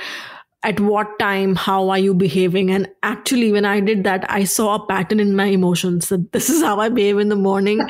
at 0.66 0.80
what 0.80 1.18
time 1.20 1.56
how 1.56 1.90
are 1.90 2.00
you 2.00 2.14
behaving? 2.14 2.72
And 2.72 2.90
actually 3.04 3.52
when 3.56 3.66
i 3.72 3.80
did 3.88 4.04
that 4.06 4.26
i 4.36 4.44
saw 4.52 4.68
a 4.76 4.86
pattern 4.88 5.20
in 5.24 5.36
my 5.40 5.46
emotions 5.58 6.10
that 6.12 6.24
this 6.36 6.50
is 6.54 6.64
how 6.68 6.80
i 6.86 6.88
behave 7.00 7.20
in 7.24 7.34
the 7.34 7.42
morning. 7.48 7.82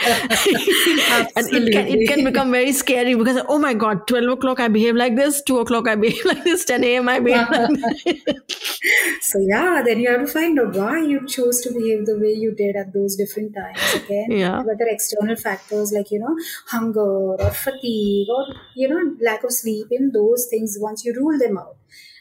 And 1.38 1.48
it 1.58 1.72
can, 1.74 1.88
it 1.88 2.08
can 2.08 2.24
become 2.26 2.52
very 2.52 2.72
scary 2.80 3.16
because 3.16 3.42
oh 3.48 3.58
my 3.66 3.74
god 3.84 4.06
12 4.08 4.32
o'clock 4.34 4.60
i 4.66 4.68
behave 4.68 4.96
like 5.02 5.16
this 5.20 5.42
2 5.44 5.60
o'clock 5.60 5.88
i 5.88 5.96
behave 6.04 6.26
like 6.32 6.44
this 6.44 6.66
10 6.66 6.84
a.m 6.90 7.10
i 7.14 7.20
behave 7.20 7.50
like 7.50 7.70
this. 8.06 9.30
so 9.30 9.40
yeah 9.52 9.82
then 9.86 10.00
you 10.00 10.10
have 10.12 10.26
to 10.26 10.32
find 10.34 10.60
out 10.60 10.76
why 10.82 10.98
you 11.14 11.22
chose 11.36 11.62
to 11.62 11.74
behave 11.78 12.06
the 12.12 12.18
way 12.26 12.34
you 12.46 12.54
did 12.64 12.76
at 12.76 12.92
those 12.98 13.16
different 13.16 13.56
times 13.56 13.80
okay? 14.02 14.26
Yeah. 14.30 14.62
Whether 14.64 14.88
external 14.96 15.36
factors 15.36 15.94
like 15.94 16.12
you 16.12 16.20
know 16.20 16.36
hunger 16.76 17.10
or 17.46 17.52
fatigue 17.52 18.36
or 18.38 18.46
you 18.76 18.90
know 18.90 19.02
lack 19.32 19.44
of 19.44 19.54
sleep 19.62 19.88
in 19.92 20.12
those 20.12 20.48
things 20.50 20.78
once 20.80 21.06
you 21.06 21.14
rule 21.22 21.40
them 21.46 21.58
out 21.58 21.78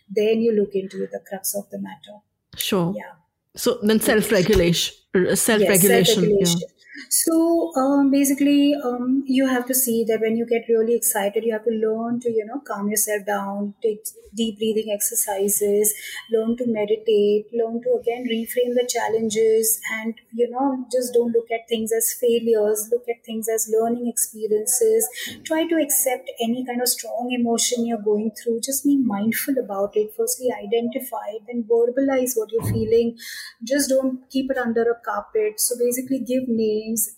then 0.08 0.40
you 0.40 0.52
look 0.52 0.74
into 0.74 0.98
the 1.12 1.20
crux 1.28 1.54
of 1.54 1.68
the 1.70 1.78
matter 1.78 2.18
sure 2.56 2.94
yeah 2.96 3.12
so 3.56 3.78
then 3.82 4.00
self-regulation 4.00 4.94
self-regulation, 5.14 5.24
yes, 5.24 5.40
self-regulation. 5.40 6.58
Yeah. 6.60 6.66
So 7.09 7.72
um, 7.76 8.11
basically, 8.11 8.74
um, 8.85 9.24
you 9.26 9.46
have 9.48 9.66
to 9.66 9.74
see 9.74 10.04
that 10.04 10.20
when 10.20 10.37
you 10.37 10.46
get 10.46 10.62
really 10.68 10.94
excited, 10.94 11.42
you 11.44 11.52
have 11.52 11.64
to 11.64 11.70
learn 11.70 12.20
to, 12.20 12.30
you 12.30 12.44
know, 12.46 12.61
calm 12.61 12.88
yourself 12.88 13.26
down, 13.26 13.74
take 13.83 14.04
deep 14.35 14.59
breathing 14.59 14.92
exercises, 14.92 15.92
learn 16.30 16.57
to 16.57 16.64
meditate, 16.66 17.46
learn 17.52 17.80
to 17.83 17.98
again 18.00 18.24
reframe 18.30 18.74
the 18.74 18.88
challenges, 18.88 19.80
and, 19.92 20.14
you 20.33 20.48
know, 20.50 20.87
just 20.92 21.12
don't 21.14 21.33
look 21.33 21.50
at 21.52 21.68
things 21.68 21.90
as 21.92 22.14
failures, 22.20 22.88
look 22.92 23.04
at 23.09 23.24
things 23.24 23.48
as 23.48 23.68
learning 23.72 24.07
experiences. 24.09 25.09
Try 25.44 25.66
to 25.66 25.76
accept 25.76 26.30
any 26.40 26.64
kind 26.64 26.80
of 26.80 26.88
strong 26.88 27.30
emotion 27.33 27.87
you're 27.87 27.98
going 28.02 28.30
through. 28.40 28.61
Just 28.61 28.85
be 28.85 28.96
mindful 28.98 29.59
about 29.59 29.96
it. 29.96 30.12
Firstly, 30.16 30.48
identify 30.52 31.26
it, 31.35 31.42
then 31.46 31.64
verbalize 31.64 32.33
what 32.37 32.52
you're 32.52 32.70
feeling. 32.72 33.16
Just 33.62 33.88
don't 33.90 34.28
keep 34.30 34.50
it 34.50 34.59
under 34.59 34.83
a 34.83 35.00
carpet. 35.04 35.61
So 35.61 35.76
basically, 35.78 36.20
give 36.20 36.48
names 36.85 37.16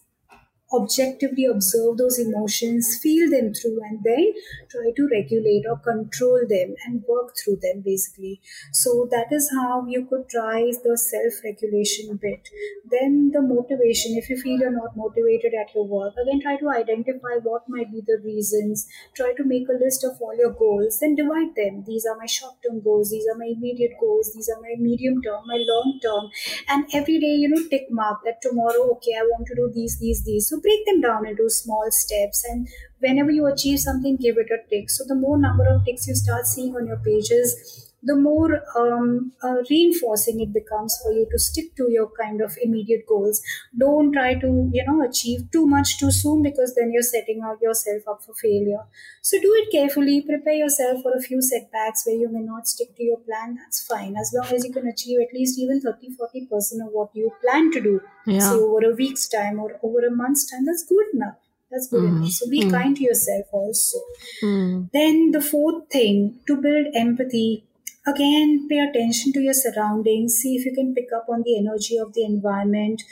objectively 0.80 1.44
observe 1.46 1.96
those 1.98 2.18
emotions, 2.18 2.98
feel 3.02 3.30
them 3.30 3.52
through, 3.54 3.78
and 3.88 4.02
then 4.04 4.32
try 4.70 4.90
to 4.96 5.08
regulate 5.10 5.64
or 5.68 5.78
control 5.78 6.40
them 6.48 6.74
and 6.86 7.02
work 7.08 7.34
through 7.36 7.56
them 7.62 7.82
basically. 7.84 8.40
So 8.72 9.08
that 9.10 9.32
is 9.32 9.50
how 9.52 9.86
you 9.86 10.06
could 10.06 10.28
try 10.28 10.72
the 10.84 10.96
self 10.98 11.34
regulation 11.44 12.16
bit. 12.16 12.48
Then 12.90 13.30
the 13.32 13.42
motivation, 13.42 14.16
if 14.16 14.28
you 14.30 14.36
feel 14.40 14.58
you're 14.58 14.70
not 14.70 14.96
motivated 14.96 15.52
at 15.54 15.74
your 15.74 15.86
work, 15.86 16.14
again 16.16 16.40
try 16.40 16.56
to 16.56 16.68
identify 16.70 17.34
what 17.42 17.68
might 17.68 17.90
be 17.92 18.00
the 18.06 18.18
reasons, 18.24 18.86
try 19.14 19.32
to 19.36 19.44
make 19.44 19.68
a 19.68 19.72
list 19.84 20.04
of 20.04 20.20
all 20.20 20.36
your 20.36 20.52
goals, 20.52 20.98
then 21.00 21.14
divide 21.14 21.54
them. 21.56 21.84
These 21.86 22.06
are 22.06 22.16
my 22.16 22.26
short 22.26 22.54
term 22.66 22.80
goals, 22.80 23.10
these 23.10 23.26
are 23.32 23.36
my 23.38 23.46
immediate 23.56 23.92
goals, 24.00 24.32
these 24.34 24.48
are 24.48 24.60
my 24.60 24.74
medium 24.78 25.22
term, 25.22 25.42
my 25.46 25.58
long 25.68 25.98
term, 26.02 26.30
and 26.68 26.84
every 26.92 27.18
day, 27.18 27.34
you 27.34 27.48
know, 27.48 27.62
tick 27.68 27.86
mark 27.90 28.20
that 28.24 28.40
tomorrow, 28.42 28.90
okay, 28.96 29.14
I 29.18 29.22
want 29.22 29.46
to 29.48 29.54
do 29.54 29.70
these, 29.74 29.98
these, 29.98 30.22
these. 30.24 30.48
So 30.48 30.60
break 30.66 30.84
them 30.86 31.00
down 31.00 31.26
into 31.26 31.48
small 31.50 31.86
steps 31.90 32.44
and 32.50 32.68
whenever 32.98 33.30
you 33.30 33.46
achieve 33.46 33.78
something, 33.80 34.16
give 34.16 34.36
it 34.38 34.50
a 34.50 34.58
tick. 34.70 34.90
So 34.90 35.04
the 35.06 35.14
more 35.14 35.38
number 35.38 35.66
of 35.66 35.84
ticks 35.84 36.06
you 36.06 36.14
start 36.14 36.46
seeing 36.46 36.74
on 36.76 36.86
your 36.86 36.98
pages, 37.08 37.92
the 38.06 38.16
more 38.16 38.62
um, 38.78 39.32
uh, 39.42 39.56
reinforcing 39.68 40.40
it 40.40 40.52
becomes 40.52 40.98
for 41.02 41.12
you 41.12 41.26
to 41.30 41.38
stick 41.38 41.74
to 41.76 41.88
your 41.90 42.08
kind 42.18 42.40
of 42.40 42.56
immediate 42.62 43.04
goals. 43.08 43.42
Don't 43.76 44.12
try 44.12 44.34
to, 44.34 44.70
you 44.72 44.84
know, 44.86 45.02
achieve 45.02 45.50
too 45.50 45.66
much 45.66 45.98
too 45.98 46.10
soon 46.10 46.42
because 46.42 46.74
then 46.76 46.92
you're 46.92 47.02
setting 47.02 47.42
out 47.44 47.60
yourself 47.60 48.02
up 48.08 48.22
for 48.24 48.34
failure. 48.34 48.84
So 49.22 49.40
do 49.40 49.52
it 49.60 49.72
carefully. 49.72 50.22
Prepare 50.22 50.54
yourself 50.54 51.02
for 51.02 51.12
a 51.16 51.20
few 51.20 51.42
setbacks 51.42 52.06
where 52.06 52.16
you 52.16 52.28
may 52.32 52.42
not 52.42 52.68
stick 52.68 52.96
to 52.96 53.02
your 53.02 53.18
plan. 53.18 53.56
That's 53.56 53.84
fine. 53.84 54.16
As 54.16 54.32
long 54.34 54.54
as 54.54 54.64
you 54.64 54.72
can 54.72 54.86
achieve 54.86 55.18
at 55.20 55.34
least 55.34 55.58
even 55.58 55.80
30 55.80 56.16
40% 56.16 56.86
of 56.86 56.92
what 56.92 57.10
you 57.14 57.32
plan 57.42 57.72
to 57.72 57.80
do. 57.80 58.00
Yeah. 58.26 58.40
Say 58.40 58.54
over 58.54 58.90
a 58.90 58.94
week's 58.94 59.28
time 59.28 59.58
or 59.58 59.78
over 59.82 60.06
a 60.06 60.10
month's 60.10 60.50
time, 60.50 60.64
that's 60.64 60.84
good 60.84 61.06
enough. 61.14 61.36
That's 61.70 61.88
good 61.88 62.02
mm. 62.02 62.16
enough. 62.18 62.30
So 62.30 62.48
be 62.48 62.62
mm. 62.62 62.70
kind 62.70 62.96
to 62.96 63.02
yourself 63.02 63.46
also. 63.52 63.98
Mm. 64.42 64.90
Then 64.92 65.30
the 65.32 65.40
fourth 65.40 65.88
thing 65.90 66.40
to 66.46 66.56
build 66.56 66.86
empathy 66.94 67.64
again 68.06 68.66
pay 68.68 68.78
attention 68.78 69.32
to 69.32 69.40
your 69.40 69.54
surroundings. 69.54 70.36
See 70.36 70.56
if 70.56 70.64
you 70.64 70.72
can 70.74 70.94
pick 70.94 71.08
up 71.14 71.26
on 71.28 71.42
the 71.42 71.58
energy 71.58 71.96
of 71.98 72.12
the 72.14 72.24
environment. 72.24 73.02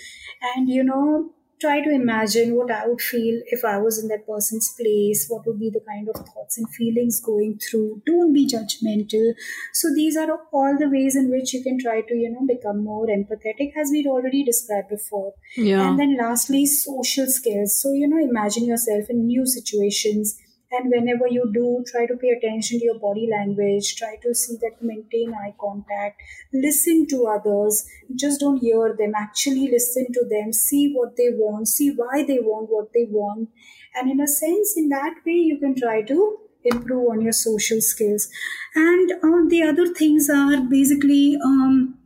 And 0.54 0.68
you 0.68 0.85
know 0.85 1.30
try 1.61 1.80
to 1.80 1.90
imagine 1.90 2.57
what 2.57 2.70
i 2.70 2.87
would 2.87 3.00
feel 3.00 3.37
if 3.57 3.64
i 3.64 3.78
was 3.78 3.98
in 4.02 4.09
that 4.09 4.26
person's 4.26 4.74
place. 4.78 5.26
What 5.28 5.46
would 5.46 5.59
be 5.59 5.70
the 5.70 5.80
kind 5.88 6.09
of 6.09 6.16
thoughts 6.16 6.59
and 6.59 6.68
feelings 6.74 7.20
going 7.20 7.59
through? 7.59 8.02
Don't 8.07 8.33
be 8.33 8.46
judgmental. 8.46 9.33
So 9.72 9.88
these 9.94 10.16
are 10.16 10.28
all 10.52 10.76
the 10.78 10.88
ways 10.88 11.16
in 11.16 11.30
which 11.30 11.54
you 11.54 11.62
can 11.62 11.78
try 11.78 12.00
to 12.02 12.14
you 12.14 12.30
know 12.30 12.46
become 12.46 12.85
more 12.85 13.07
empathetic 13.07 13.76
as 13.80 13.90
we'd 13.90 14.07
already 14.07 14.44
described 14.44 14.88
before. 14.90 15.35
Yeah. 15.57 15.88
and 15.88 15.98
then 15.98 16.16
lastly 16.16 16.66
social 16.66 17.26
skills. 17.26 17.80
So 17.80 17.92
you 17.92 18.09
know 18.09 18.22
imagine 18.22 18.66
yourself 18.66 19.09
in 19.09 19.26
new 19.26 19.46
situations 19.46 20.38
and 20.78 20.90
whenever 20.90 21.26
you 21.28 21.50
do, 21.52 21.84
try 21.90 22.06
to 22.06 22.16
pay 22.16 22.30
attention 22.30 22.78
to 22.78 22.84
your 22.84 22.98
body 22.98 23.28
language. 23.30 23.96
Try 23.96 24.16
to 24.22 24.34
see 24.34 24.56
that 24.62 24.82
maintain 24.82 25.32
eye 25.34 25.54
contact. 25.60 26.20
Listen 26.52 27.06
to 27.08 27.26
others. 27.26 27.84
Just 28.14 28.40
don't 28.40 28.58
hear 28.58 28.94
them. 28.98 29.12
Actually 29.16 29.68
listen 29.70 30.06
to 30.12 30.24
them. 30.30 30.52
See 30.52 30.92
what 30.94 31.16
they 31.16 31.30
want. 31.30 31.68
See 31.68 31.90
why 31.90 32.24
they 32.24 32.38
want 32.38 32.70
what 32.70 32.92
they 32.92 33.06
want. 33.10 33.48
And 33.94 34.10
in 34.10 34.20
a 34.20 34.26
sense, 34.26 34.74
in 34.76 34.88
that 34.90 35.14
way, 35.26 35.32
you 35.32 35.58
can 35.58 35.74
try 35.74 36.02
to 36.02 36.38
improve 36.64 37.10
on 37.10 37.20
your 37.20 37.32
social 37.32 37.80
skills. 37.80 38.28
And 38.74 39.12
uh, 39.12 39.48
the 39.48 39.62
other 39.62 39.87
things 39.92 40.28
are 40.30 40.60
basically 40.62 41.37
um, 41.44 41.98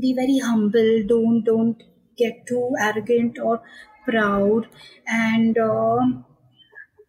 be 0.00 0.14
very 0.14 0.38
humble. 0.38 1.02
Don't 1.06 1.42
don't 1.44 1.82
get 2.16 2.46
too 2.46 2.70
arrogant 2.80 3.38
or 3.38 3.62
proud. 4.06 4.68
And 5.06 5.58
uh, 5.58 5.98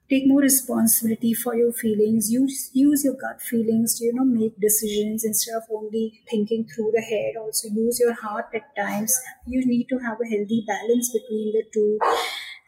take 0.09 0.27
more 0.27 0.41
responsibility 0.41 1.33
for 1.33 1.55
your 1.55 1.71
feelings. 1.73 2.31
Use 2.31 2.69
use 2.73 3.03
your 3.03 3.15
gut 3.15 3.41
feelings 3.41 3.99
you 4.01 4.13
know 4.13 4.25
make 4.25 4.59
decisions 4.59 5.23
instead 5.25 5.55
of 5.55 5.63
only 5.71 6.21
thinking 6.29 6.65
through 6.67 6.91
the 6.95 7.01
head. 7.01 7.35
Also 7.37 7.69
use 7.69 7.99
your 7.99 8.13
heart 8.13 8.47
at 8.53 8.75
times. 8.75 9.19
You 9.47 9.65
need 9.65 9.87
to 9.89 9.97
have 9.99 10.19
a 10.21 10.27
healthy 10.35 10.63
balance 10.67 11.11
between 11.11 11.53
the 11.53 11.63
two 11.73 11.99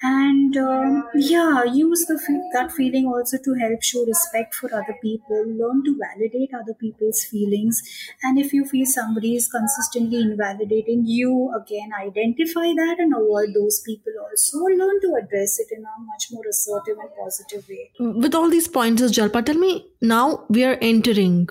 and 0.03 0.55
um, 0.57 1.03
yeah 1.15 1.63
use 1.63 2.05
the 2.05 2.17
that 2.53 2.71
feeling 2.71 3.07
also 3.07 3.37
to 3.43 3.53
help 3.55 3.81
show 3.81 4.05
respect 4.05 4.53
for 4.53 4.71
other 4.71 4.95
people 5.01 5.43
learn 5.47 5.83
to 5.83 5.97
validate 5.97 6.53
other 6.53 6.75
people's 6.75 7.23
feelings. 7.23 7.81
And 8.21 8.37
if 8.37 8.53
you 8.53 8.65
feel 8.65 8.85
somebody 8.85 9.35
is 9.35 9.47
consistently 9.47 10.21
invalidating 10.21 11.03
you 11.05 11.51
again 11.59 11.89
identify 11.99 12.73
that 12.75 12.97
and 12.99 13.13
avoid 13.13 13.55
those 13.55 13.79
people 13.81 14.13
also. 14.23 14.59
Learn 14.59 15.01
to 15.01 15.15
address 15.23 15.59
it 15.59 15.69
in 15.71 15.83
a 15.83 16.01
much 16.05 16.27
more 16.31 16.43
assertive 16.47 16.97
and 16.99 17.09
positive 17.19 17.67
way. 17.67 17.91
With 17.99 18.35
all 18.35 18.49
these 18.49 18.67
pointers 18.67 19.11
jalpa 19.11 19.43
tell 19.45 19.55
me 19.57 19.87
now 20.01 20.45
we 20.49 20.63
are 20.63 20.77
entering 20.79 21.49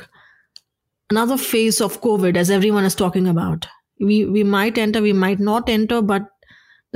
another 1.10 1.36
phase 1.36 1.80
of 1.80 2.00
covid 2.00 2.36
as 2.36 2.50
everyone 2.50 2.84
is 2.84 2.94
talking 2.94 3.26
about. 3.26 3.66
We 3.98 4.24
we 4.24 4.44
might 4.44 4.78
enter 4.78 5.02
we 5.02 5.12
might 5.12 5.40
not 5.40 5.68
enter 5.68 6.00
but 6.00 6.30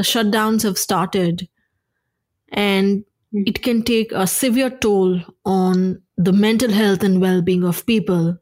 the 0.01 0.05
shutdowns 0.05 0.63
have 0.63 0.79
started 0.79 1.47
and 2.53 3.05
hmm. 3.33 3.43
it 3.47 3.63
can 3.63 3.83
take 3.83 4.13
a 4.13 4.27
severe 4.27 4.71
toll 4.71 5.21
on 5.45 6.01
the 6.17 6.33
mental 6.33 6.71
health 6.71 7.03
and 7.03 7.21
well-being 7.21 7.65
of 7.65 7.85
people 7.85 8.39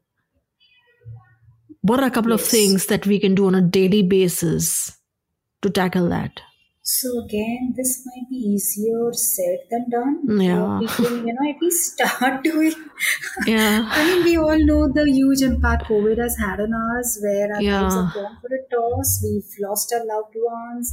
what 1.81 1.99
are 1.99 2.07
a 2.07 2.11
couple 2.11 2.31
yes. 2.31 2.41
of 2.41 2.47
things 2.47 2.85
that 2.85 3.05
we 3.05 3.19
can 3.19 3.35
do 3.35 3.47
on 3.47 3.55
a 3.55 3.61
daily 3.61 4.01
basis 4.03 4.97
to 5.61 5.69
tackle 5.69 6.07
that 6.07 6.39
so 6.91 7.19
again, 7.19 7.73
this 7.77 8.03
might 8.03 8.27
be 8.31 8.35
easier 8.35 9.13
said 9.13 9.59
than 9.69 9.89
done. 9.91 10.41
Yeah. 10.41 10.79
People, 10.81 11.17
you 11.27 11.33
know, 11.33 11.49
at 11.49 11.61
least 11.61 11.93
start 11.93 12.43
doing. 12.49 12.73
Yeah. 13.45 13.87
I 13.91 14.05
mean, 14.07 14.23
we 14.23 14.37
all 14.37 14.57
know 14.57 14.91
the 14.91 15.05
huge 15.05 15.43
impact 15.43 15.83
COVID 15.87 16.17
has 16.17 16.35
had 16.37 16.59
on 16.59 16.73
us, 16.73 17.19
where 17.21 17.53
our 17.53 17.61
yeah. 17.61 17.81
lives 17.81 17.93
have 17.93 18.13
gone 18.15 18.37
for 18.41 18.55
a 18.55 18.61
toss. 18.73 19.21
We've 19.23 19.53
lost 19.59 19.93
our 19.93 20.03
loved 20.03 20.33
ones. 20.35 20.91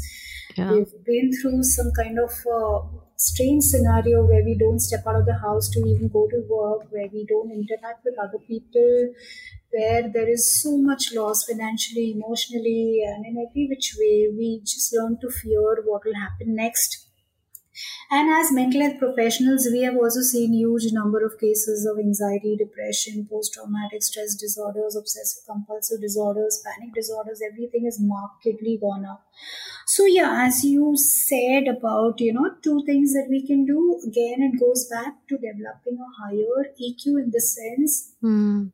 Yeah. 0.55 0.73
We've 0.73 0.93
been 1.07 1.33
through 1.33 1.63
some 1.63 1.91
kind 1.97 2.19
of 2.19 2.31
uh, 2.47 2.81
strange 3.17 3.65
scenario 3.65 4.23
where 4.27 4.45
we 4.45 4.55
don't 4.59 4.81
step 4.81 5.07
out 5.07 5.17
of 5.17 5.25
the 5.25 5.39
house 5.39 5.71
to 5.71 5.81
even 5.81 6.09
go 6.09 6.29
to 6.29 6.45
work, 6.47 6.93
where 6.93 7.09
we 7.11 7.25
don't 7.25 7.51
interact 7.51 8.05
with 8.05 8.19
other 8.19 8.39
people, 8.47 9.15
where 9.77 10.11
there 10.12 10.29
is 10.29 10.45
so 10.61 10.77
much 10.77 11.12
loss 11.15 11.45
financially, 11.45 12.12
emotionally, 12.12 13.03
and 13.07 13.27
in 13.27 13.37
every 13.47 13.67
which 13.69 13.95
way, 13.99 14.29
we 14.37 14.61
just 14.65 14.95
learn 14.95 15.19
to 15.21 15.31
fear 15.31 15.83
what 15.85 16.05
will 16.05 16.15
happen 16.27 16.55
next. 16.55 17.03
And 18.11 18.31
as 18.31 18.53
mental 18.53 18.81
health 18.81 18.99
professionals, 18.99 19.69
we 19.71 19.83
have 19.83 19.97
also 19.97 20.23
seen 20.23 20.55
huge 20.55 20.93
number 20.93 21.25
of 21.25 21.39
cases 21.39 21.85
of 21.85 21.99
anxiety, 21.99 22.57
depression, 22.57 23.27
post-traumatic 23.31 24.03
stress 24.03 24.35
disorders, 24.35 24.97
obsessive 24.97 25.45
compulsive 25.47 26.01
disorders, 26.01 26.62
panic 26.65 26.95
disorders. 26.95 27.43
Everything 27.47 27.85
is 27.87 27.99
markedly 28.01 28.79
gone 28.81 29.05
up. 29.05 29.27
So 29.87 30.07
yeah, 30.07 30.47
as 30.47 30.65
you 30.65 30.97
said 30.97 31.69
about 31.69 32.21
you 32.21 32.33
know 32.33 32.51
two 32.62 32.83
things 32.87 33.12
that 33.12 33.27
we 33.29 33.47
can 33.47 33.67
do. 33.67 34.01
Again, 34.07 34.43
it 34.49 34.59
goes 34.59 34.89
back 34.89 35.15
to 35.29 35.37
developing 35.37 35.99
a 36.01 36.11
higher 36.23 36.73
EQ 36.81 37.23
in 37.25 37.31
the 37.31 37.41
sense. 37.41 38.15
Mm 38.23 38.73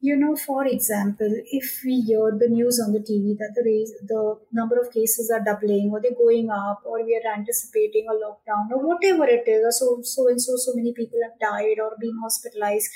you 0.00 0.16
know 0.16 0.34
for 0.36 0.64
example 0.64 1.32
if 1.50 1.80
we 1.84 2.00
hear 2.02 2.30
the 2.40 2.48
news 2.48 2.80
on 2.84 2.92
the 2.92 3.00
tv 3.00 3.36
that 3.38 3.52
the 3.56 3.64
the 4.12 4.38
number 4.52 4.78
of 4.80 4.92
cases 4.92 5.30
are 5.30 5.42
doubling 5.44 5.90
or 5.92 6.00
they're 6.00 6.20
going 6.20 6.50
up 6.50 6.82
or 6.84 7.04
we 7.04 7.16
are 7.16 7.32
anticipating 7.32 8.06
a 8.08 8.18
lockdown 8.24 8.70
or 8.70 8.86
whatever 8.86 9.24
it 9.24 9.48
is 9.48 9.64
or 9.64 9.72
so 9.72 9.88
so 10.02 10.28
and 10.28 10.40
so 10.40 10.56
so 10.56 10.72
many 10.74 10.92
people 10.92 11.18
have 11.24 11.38
died 11.40 11.82
or 11.82 11.90
been 12.00 12.16
hospitalized 12.22 12.88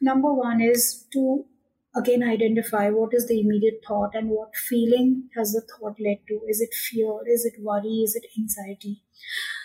number 0.00 0.32
one 0.34 0.60
is 0.60 1.06
to 1.10 1.44
again 1.96 2.22
identify 2.22 2.88
what 2.90 3.14
is 3.14 3.26
the 3.26 3.40
immediate 3.40 3.80
thought 3.86 4.14
and 4.14 4.28
what 4.28 4.54
feeling 4.54 5.28
has 5.36 5.52
the 5.52 5.60
thought 5.60 5.96
led 5.98 6.18
to. 6.28 6.40
Is 6.48 6.60
it 6.60 6.72
fear? 6.72 7.18
Is 7.26 7.44
it 7.44 7.54
worry? 7.60 8.02
Is 8.04 8.14
it 8.14 8.26
anxiety 8.38 9.02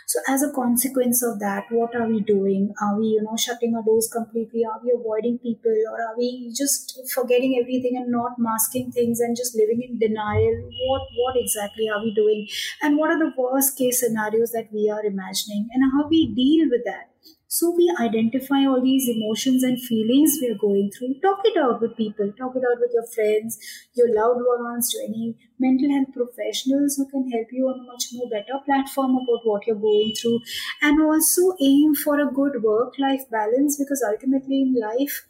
so 0.07 0.19
as 0.27 0.43
a 0.43 0.51
consequence 0.51 1.23
of 1.23 1.39
that, 1.39 1.65
what 1.71 1.95
are 1.95 2.07
we 2.07 2.21
doing? 2.21 2.73
Are 2.81 2.97
we, 2.99 3.07
you 3.07 3.23
know, 3.23 3.35
shutting 3.37 3.75
our 3.75 3.83
doors 3.83 4.07
completely? 4.11 4.63
Are 4.63 4.79
we 4.83 4.91
avoiding 4.91 5.39
people 5.39 5.75
or 5.91 5.99
are 5.99 6.15
we 6.17 6.53
just 6.55 7.01
forgetting 7.13 7.57
everything 7.59 7.97
and 7.97 8.11
not 8.11 8.37
masking 8.37 8.91
things 8.91 9.19
and 9.19 9.35
just 9.35 9.55
living 9.55 9.81
in 9.81 9.97
denial? 9.97 10.69
What 10.89 11.07
what 11.17 11.35
exactly 11.35 11.89
are 11.89 12.03
we 12.03 12.13
doing? 12.13 12.47
And 12.83 12.97
what 12.97 13.09
are 13.09 13.17
the 13.17 13.33
worst 13.35 13.77
case 13.77 14.01
scenarios 14.01 14.51
that 14.51 14.71
we 14.71 14.89
are 14.91 15.03
imagining 15.03 15.69
and 15.73 15.91
how 15.91 16.07
we 16.07 16.33
deal 16.35 16.69
with 16.69 16.85
that? 16.85 17.14
So 17.57 17.71
we 17.71 17.85
identify 18.01 18.65
all 18.65 18.81
these 18.81 19.07
emotions 19.07 19.63
and 19.63 19.81
feelings 19.81 20.37
we 20.41 20.49
are 20.49 20.57
going 20.63 20.91
through. 20.91 21.13
Talk 21.21 21.39
it 21.45 21.57
out 21.57 21.79
with 21.81 21.95
people. 21.95 22.31
Talk 22.37 22.55
it 22.57 22.65
out 22.69 22.81
with 22.81 22.91
your 22.93 23.07
friends, 23.15 23.57
your 23.93 24.13
loved 24.13 24.41
ones, 24.45 24.89
to 24.91 25.03
any 25.07 25.37
mental 25.57 25.89
health 25.89 26.11
professionals 26.13 26.97
who 26.97 27.07
can 27.09 27.31
help 27.31 27.47
you 27.51 27.67
on 27.69 27.79
a 27.79 27.83
much 27.91 28.07
more 28.11 28.29
better 28.29 28.59
platform 28.65 29.11
about 29.11 29.45
what 29.45 29.65
you're 29.67 29.85
going 29.87 30.13
through. 30.19 30.41
And 30.81 31.01
also 31.01 31.53
aim 31.61 31.95
for 31.95 32.19
a 32.19 32.29
good 32.41 32.61
work-life 32.61 33.29
balance 33.31 33.77
because 33.77 34.03
ultimately 34.05 34.61
in 34.63 34.75
life, 34.77 35.25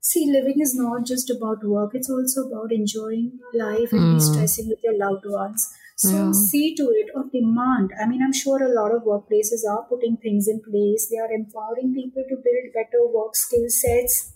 see, 0.00 0.30
living 0.30 0.60
is 0.60 0.74
not 0.74 1.04
just 1.04 1.30
about 1.30 1.64
work. 1.64 1.94
It's 1.94 2.10
also 2.10 2.48
about 2.48 2.72
enjoying 2.72 3.38
life 3.52 3.92
and 3.92 4.18
mm. 4.18 4.22
stressing 4.22 4.68
with 4.68 4.80
your 4.82 4.96
loved 4.96 5.26
ones. 5.26 5.68
So 5.96 6.08
yeah. 6.10 6.32
see 6.32 6.74
to 6.76 6.90
it 6.90 7.10
or 7.14 7.24
demand. 7.32 7.92
I 8.00 8.06
mean, 8.06 8.20
I'm 8.22 8.32
sure 8.32 8.62
a 8.62 8.74
lot 8.74 8.92
of 8.92 9.02
workplaces 9.04 9.64
are 9.68 9.84
putting 9.88 10.16
things 10.16 10.48
in 10.48 10.60
place. 10.60 11.08
They 11.08 11.18
are 11.18 11.30
empowering 11.30 11.94
people 11.94 12.24
to 12.28 12.36
build 12.36 12.72
better 12.74 13.06
work 13.06 13.36
skill 13.36 13.66
sets. 13.68 14.32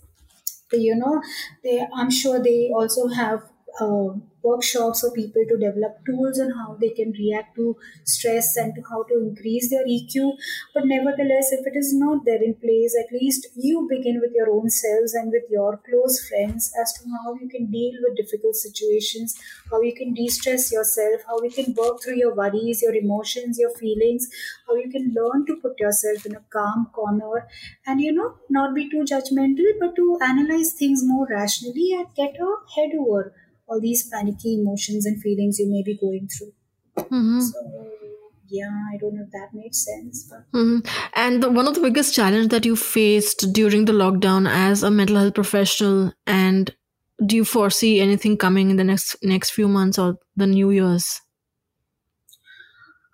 You 0.71 0.95
know, 0.95 1.21
they. 1.63 1.85
I'm 1.95 2.11
sure 2.11 2.41
they 2.41 2.71
also 2.73 3.07
have 3.07 3.41
uh, 3.79 4.09
workshops 4.41 5.01
for 5.01 5.11
people 5.11 5.43
to 5.47 5.57
develop 5.57 5.97
tools 6.05 6.39
on 6.39 6.51
how 6.51 6.77
they 6.79 6.89
can 6.89 7.11
react 7.11 7.55
to 7.55 7.75
stress 8.05 8.55
and 8.57 8.73
to 8.75 8.81
how 8.89 9.03
to 9.03 9.17
increase 9.19 9.69
their 9.69 9.85
EQ. 9.85 10.33
But 10.73 10.85
nevertheless, 10.85 11.51
if 11.51 11.67
it 11.67 11.77
is 11.77 11.93
not 11.93 12.25
there 12.25 12.41
in 12.41 12.55
place, 12.55 12.95
at 12.97 13.11
least 13.11 13.47
you 13.55 13.87
begin 13.89 14.19
with 14.21 14.31
your 14.33 14.49
own 14.49 14.69
selves 14.69 15.13
and 15.13 15.31
with 15.31 15.43
your 15.49 15.81
close 15.89 16.27
friends 16.27 16.71
as 16.81 16.93
to 16.93 17.09
how 17.09 17.35
you 17.35 17.49
can 17.49 17.69
deal 17.71 17.93
with 18.01 18.17
difficult 18.17 18.55
situations, 18.55 19.35
how 19.69 19.81
you 19.81 19.93
can 19.93 20.13
de 20.13 20.27
stress 20.27 20.71
yourself, 20.71 21.21
how 21.27 21.41
you 21.41 21.51
can 21.51 21.73
work 21.73 22.01
through 22.01 22.15
your 22.15 22.33
worries, 22.33 22.81
your 22.81 22.95
emotions, 22.95 23.59
your 23.59 23.71
feelings, 23.71 24.29
how 24.67 24.75
you 24.75 24.89
can 24.89 25.13
learn 25.13 25.45
to 25.45 25.55
put 25.57 25.79
yourself 25.79 26.25
in 26.25 26.35
a 26.35 26.43
calm 26.49 26.87
corner 26.93 27.47
and, 27.85 28.01
you 28.01 28.11
know, 28.11 28.35
not 28.49 28.73
be 28.73 28.89
too 28.89 29.03
judgmental, 29.03 29.65
but 29.79 29.95
to 29.95 30.17
analyze 30.21 30.73
things 30.73 31.01
more 31.03 31.27
rationally 31.29 31.93
and 31.93 32.07
get 32.15 32.35
a 32.39 32.55
head 32.75 32.91
over 32.97 33.33
all 33.69 33.79
these 33.79 34.09
panicky 34.09 34.59
emotions 34.59 35.05
and 35.05 35.21
feelings 35.21 35.59
you 35.59 35.69
may 35.69 35.83
be 35.83 35.97
going 35.97 36.27
through. 36.27 36.53
Mm-hmm. 36.97 37.39
So, 37.41 37.87
yeah, 38.47 38.71
I 38.93 38.97
don't 38.97 39.13
know 39.15 39.23
if 39.23 39.31
that 39.31 39.49
made 39.53 39.75
sense. 39.75 40.27
But... 40.29 40.57
Mm-hmm. 40.57 40.79
And 41.15 41.43
the, 41.43 41.49
one 41.49 41.67
of 41.67 41.75
the 41.75 41.81
biggest 41.81 42.15
challenge 42.15 42.49
that 42.49 42.65
you 42.65 42.75
faced 42.75 43.53
during 43.53 43.85
the 43.85 43.93
lockdown 43.93 44.49
as 44.49 44.81
a 44.83 44.89
mental 44.89 45.17
health 45.17 45.35
professional, 45.35 46.13
and 46.25 46.73
do 47.25 47.35
you 47.35 47.45
foresee 47.45 47.99
anything 47.99 48.37
coming 48.37 48.69
in 48.69 48.77
the 48.77 48.83
next 48.83 49.17
next 49.21 49.51
few 49.51 49.67
months 49.67 49.99
or 49.99 50.17
the 50.35 50.47
New 50.47 50.71
Year's? 50.71 51.21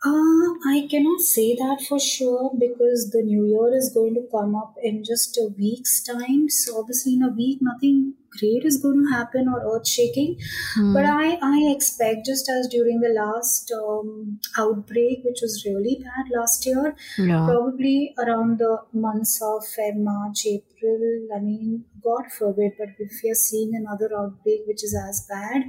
Uh, 0.06 0.54
I 0.68 0.88
cannot 0.90 1.20
say 1.22 1.56
that 1.56 1.84
for 1.88 2.00
sure 2.00 2.52
because 2.60 3.10
the 3.10 3.24
new 3.24 3.46
year 3.46 3.76
is 3.76 3.92
going 3.92 4.14
to 4.16 4.28
come 4.32 4.56
up 4.56 4.76
in 4.84 5.04
just 5.04 5.36
a 5.38 5.50
week's 5.58 6.04
time. 6.04 6.48
So 6.48 6.80
obviously, 6.80 7.16
in 7.16 7.24
a 7.24 7.30
week, 7.30 7.58
nothing 7.62 8.14
great 8.38 8.66
is 8.66 8.78
going 8.78 9.04
to 9.04 9.12
happen 9.12 9.48
or 9.48 9.76
earth 9.76 9.88
shaking. 9.88 10.38
Hmm. 10.76 10.94
But 10.94 11.06
I, 11.06 11.40
I 11.42 11.74
expect 11.76 12.26
just 12.26 12.50
as 12.50 12.68
during 12.68 13.00
the 13.00 13.10
last 13.10 13.72
um, 13.72 14.40
outbreak, 14.58 15.24
which 15.24 15.40
was 15.42 15.64
really 15.66 16.04
bad 16.04 16.26
last 16.38 16.66
year, 16.66 16.96
yeah. 17.18 17.46
probably 17.46 18.14
around 18.20 18.60
the 18.60 18.78
months 18.94 19.42
of 19.42 19.64
Feb, 19.64 19.98
March, 19.98 20.46
April. 20.46 21.28
I 21.36 21.40
mean, 21.40 21.86
God 22.04 22.32
forbid, 22.38 22.74
but 22.78 22.90
if 23.00 23.12
we 23.24 23.32
are 23.32 23.36
seeing 23.36 23.74
another 23.76 24.12
outbreak 24.16 24.62
which 24.68 24.84
is 24.84 24.96
as 24.96 25.26
bad, 25.28 25.64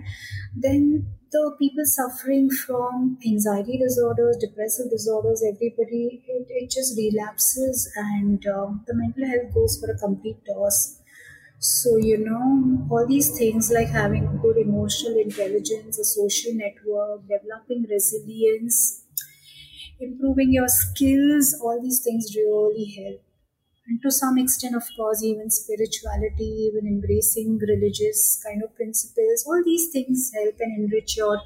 then 0.55 1.07
the 1.37 1.57
people 1.59 1.85
suffering 1.85 2.49
from 2.51 3.19
anxiety 3.27 3.77
disorders, 3.79 4.37
depressive 4.39 4.91
disorders, 4.91 5.43
everybody, 5.53 6.23
it, 6.27 6.47
it 6.49 6.71
just 6.71 6.97
relapses 6.97 7.91
and 7.97 8.47
um, 8.47 8.85
the 8.87 8.95
mental 8.95 9.27
health 9.27 9.53
goes 9.55 9.79
for 9.81 9.91
a 9.91 9.99
complete 9.99 10.39
toss. 10.47 11.01
So, 11.61 11.97
you 11.99 12.19
know, 12.19 12.87
all 12.91 13.07
these 13.07 13.37
things 13.39 13.73
like 13.73 13.89
having 13.89 14.39
good 14.43 14.59
emotional 14.59 15.19
intelligence, 15.19 15.99
a 15.99 16.05
social 16.05 16.55
network, 16.55 17.23
developing 17.29 17.87
resilience, 17.91 19.05
improving 20.01 20.53
your 20.53 20.69
skills, 20.69 21.55
all 21.63 21.81
these 21.83 22.01
things 22.05 22.35
really 22.37 22.87
help. 22.99 23.23
And 23.89 24.03
to 24.03 24.11
some 24.11 24.37
extent, 24.39 24.75
of 24.75 24.83
course, 24.97 25.23
even 25.23 25.51
spirituality, 25.51 26.69
even 26.69 26.87
embracing 26.87 27.59
religious 27.59 28.43
kind 28.45 28.63
of 28.63 28.75
principles, 28.75 29.45
all 29.47 29.63
these 29.65 29.91
things 29.93 30.33
help 30.35 30.57
and 30.59 30.85
enrich 30.85 31.17
your 31.17 31.41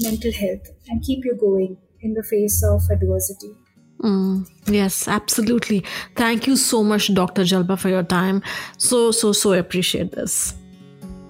mental 0.00 0.32
health 0.32 0.70
and 0.88 1.02
keep 1.02 1.24
you 1.24 1.34
going 1.34 1.76
in 2.00 2.14
the 2.14 2.22
face 2.22 2.64
of 2.64 2.82
adversity. 2.90 3.54
Mm, 4.00 4.46
yes, 4.66 5.08
absolutely. 5.08 5.84
Thank 6.14 6.46
you 6.46 6.56
so 6.56 6.82
much, 6.82 7.12
Dr. 7.12 7.42
Jalpa, 7.42 7.78
for 7.78 7.88
your 7.88 8.02
time. 8.02 8.42
So, 8.78 9.10
so, 9.10 9.32
so 9.32 9.52
appreciate 9.52 10.12
this. 10.12 10.54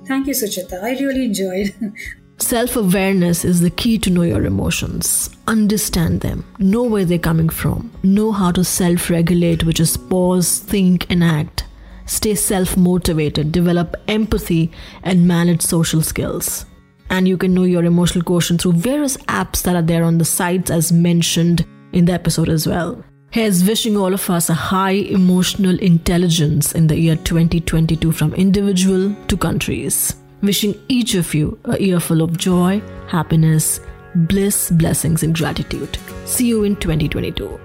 Thank 0.06 0.26
you, 0.26 0.34
Suchita. 0.34 0.82
I 0.82 0.90
really 0.90 1.24
enjoyed. 1.24 1.74
Self 2.38 2.76
awareness 2.76 3.46
is 3.46 3.60
the 3.60 3.70
key 3.70 3.96
to 3.98 4.10
know 4.10 4.22
your 4.22 4.44
emotions. 4.44 5.30
Understand 5.46 6.20
them, 6.20 6.44
know 6.58 6.82
where 6.82 7.06
they're 7.06 7.18
coming 7.18 7.48
from, 7.48 7.90
know 8.02 8.30
how 8.30 8.52
to 8.52 8.62
self 8.62 9.08
regulate, 9.08 9.64
which 9.64 9.80
is 9.80 9.96
pause, 9.96 10.58
think, 10.58 11.10
and 11.10 11.24
act. 11.24 11.64
Stay 12.04 12.34
self 12.34 12.76
motivated, 12.76 13.52
develop 13.52 13.96
empathy, 14.06 14.70
and 15.02 15.26
manage 15.26 15.62
social 15.62 16.02
skills. 16.02 16.66
And 17.08 17.26
you 17.26 17.38
can 17.38 17.54
know 17.54 17.64
your 17.64 17.84
emotional 17.84 18.22
quotient 18.22 18.60
through 18.60 18.74
various 18.74 19.16
apps 19.28 19.62
that 19.62 19.74
are 19.74 19.82
there 19.82 20.04
on 20.04 20.18
the 20.18 20.24
sites 20.24 20.70
as 20.70 20.92
mentioned 20.92 21.64
in 21.92 22.04
the 22.04 22.12
episode 22.12 22.50
as 22.50 22.66
well. 22.66 23.02
Here's 23.30 23.66
wishing 23.66 23.96
all 23.96 24.12
of 24.12 24.28
us 24.28 24.50
a 24.50 24.54
high 24.54 24.90
emotional 24.90 25.78
intelligence 25.80 26.72
in 26.72 26.86
the 26.86 26.98
year 26.98 27.16
2022 27.16 28.12
from 28.12 28.34
individual 28.34 29.14
to 29.28 29.36
countries. 29.38 30.14
Wishing 30.42 30.74
each 30.88 31.14
of 31.14 31.34
you 31.34 31.58
a 31.64 31.80
year 31.80 32.00
full 32.00 32.22
of 32.22 32.36
joy, 32.36 32.82
happiness, 33.08 33.80
bliss, 34.14 34.70
blessings, 34.70 35.22
and 35.22 35.34
gratitude. 35.34 35.98
See 36.24 36.46
you 36.46 36.64
in 36.64 36.76
2022. 36.76 37.58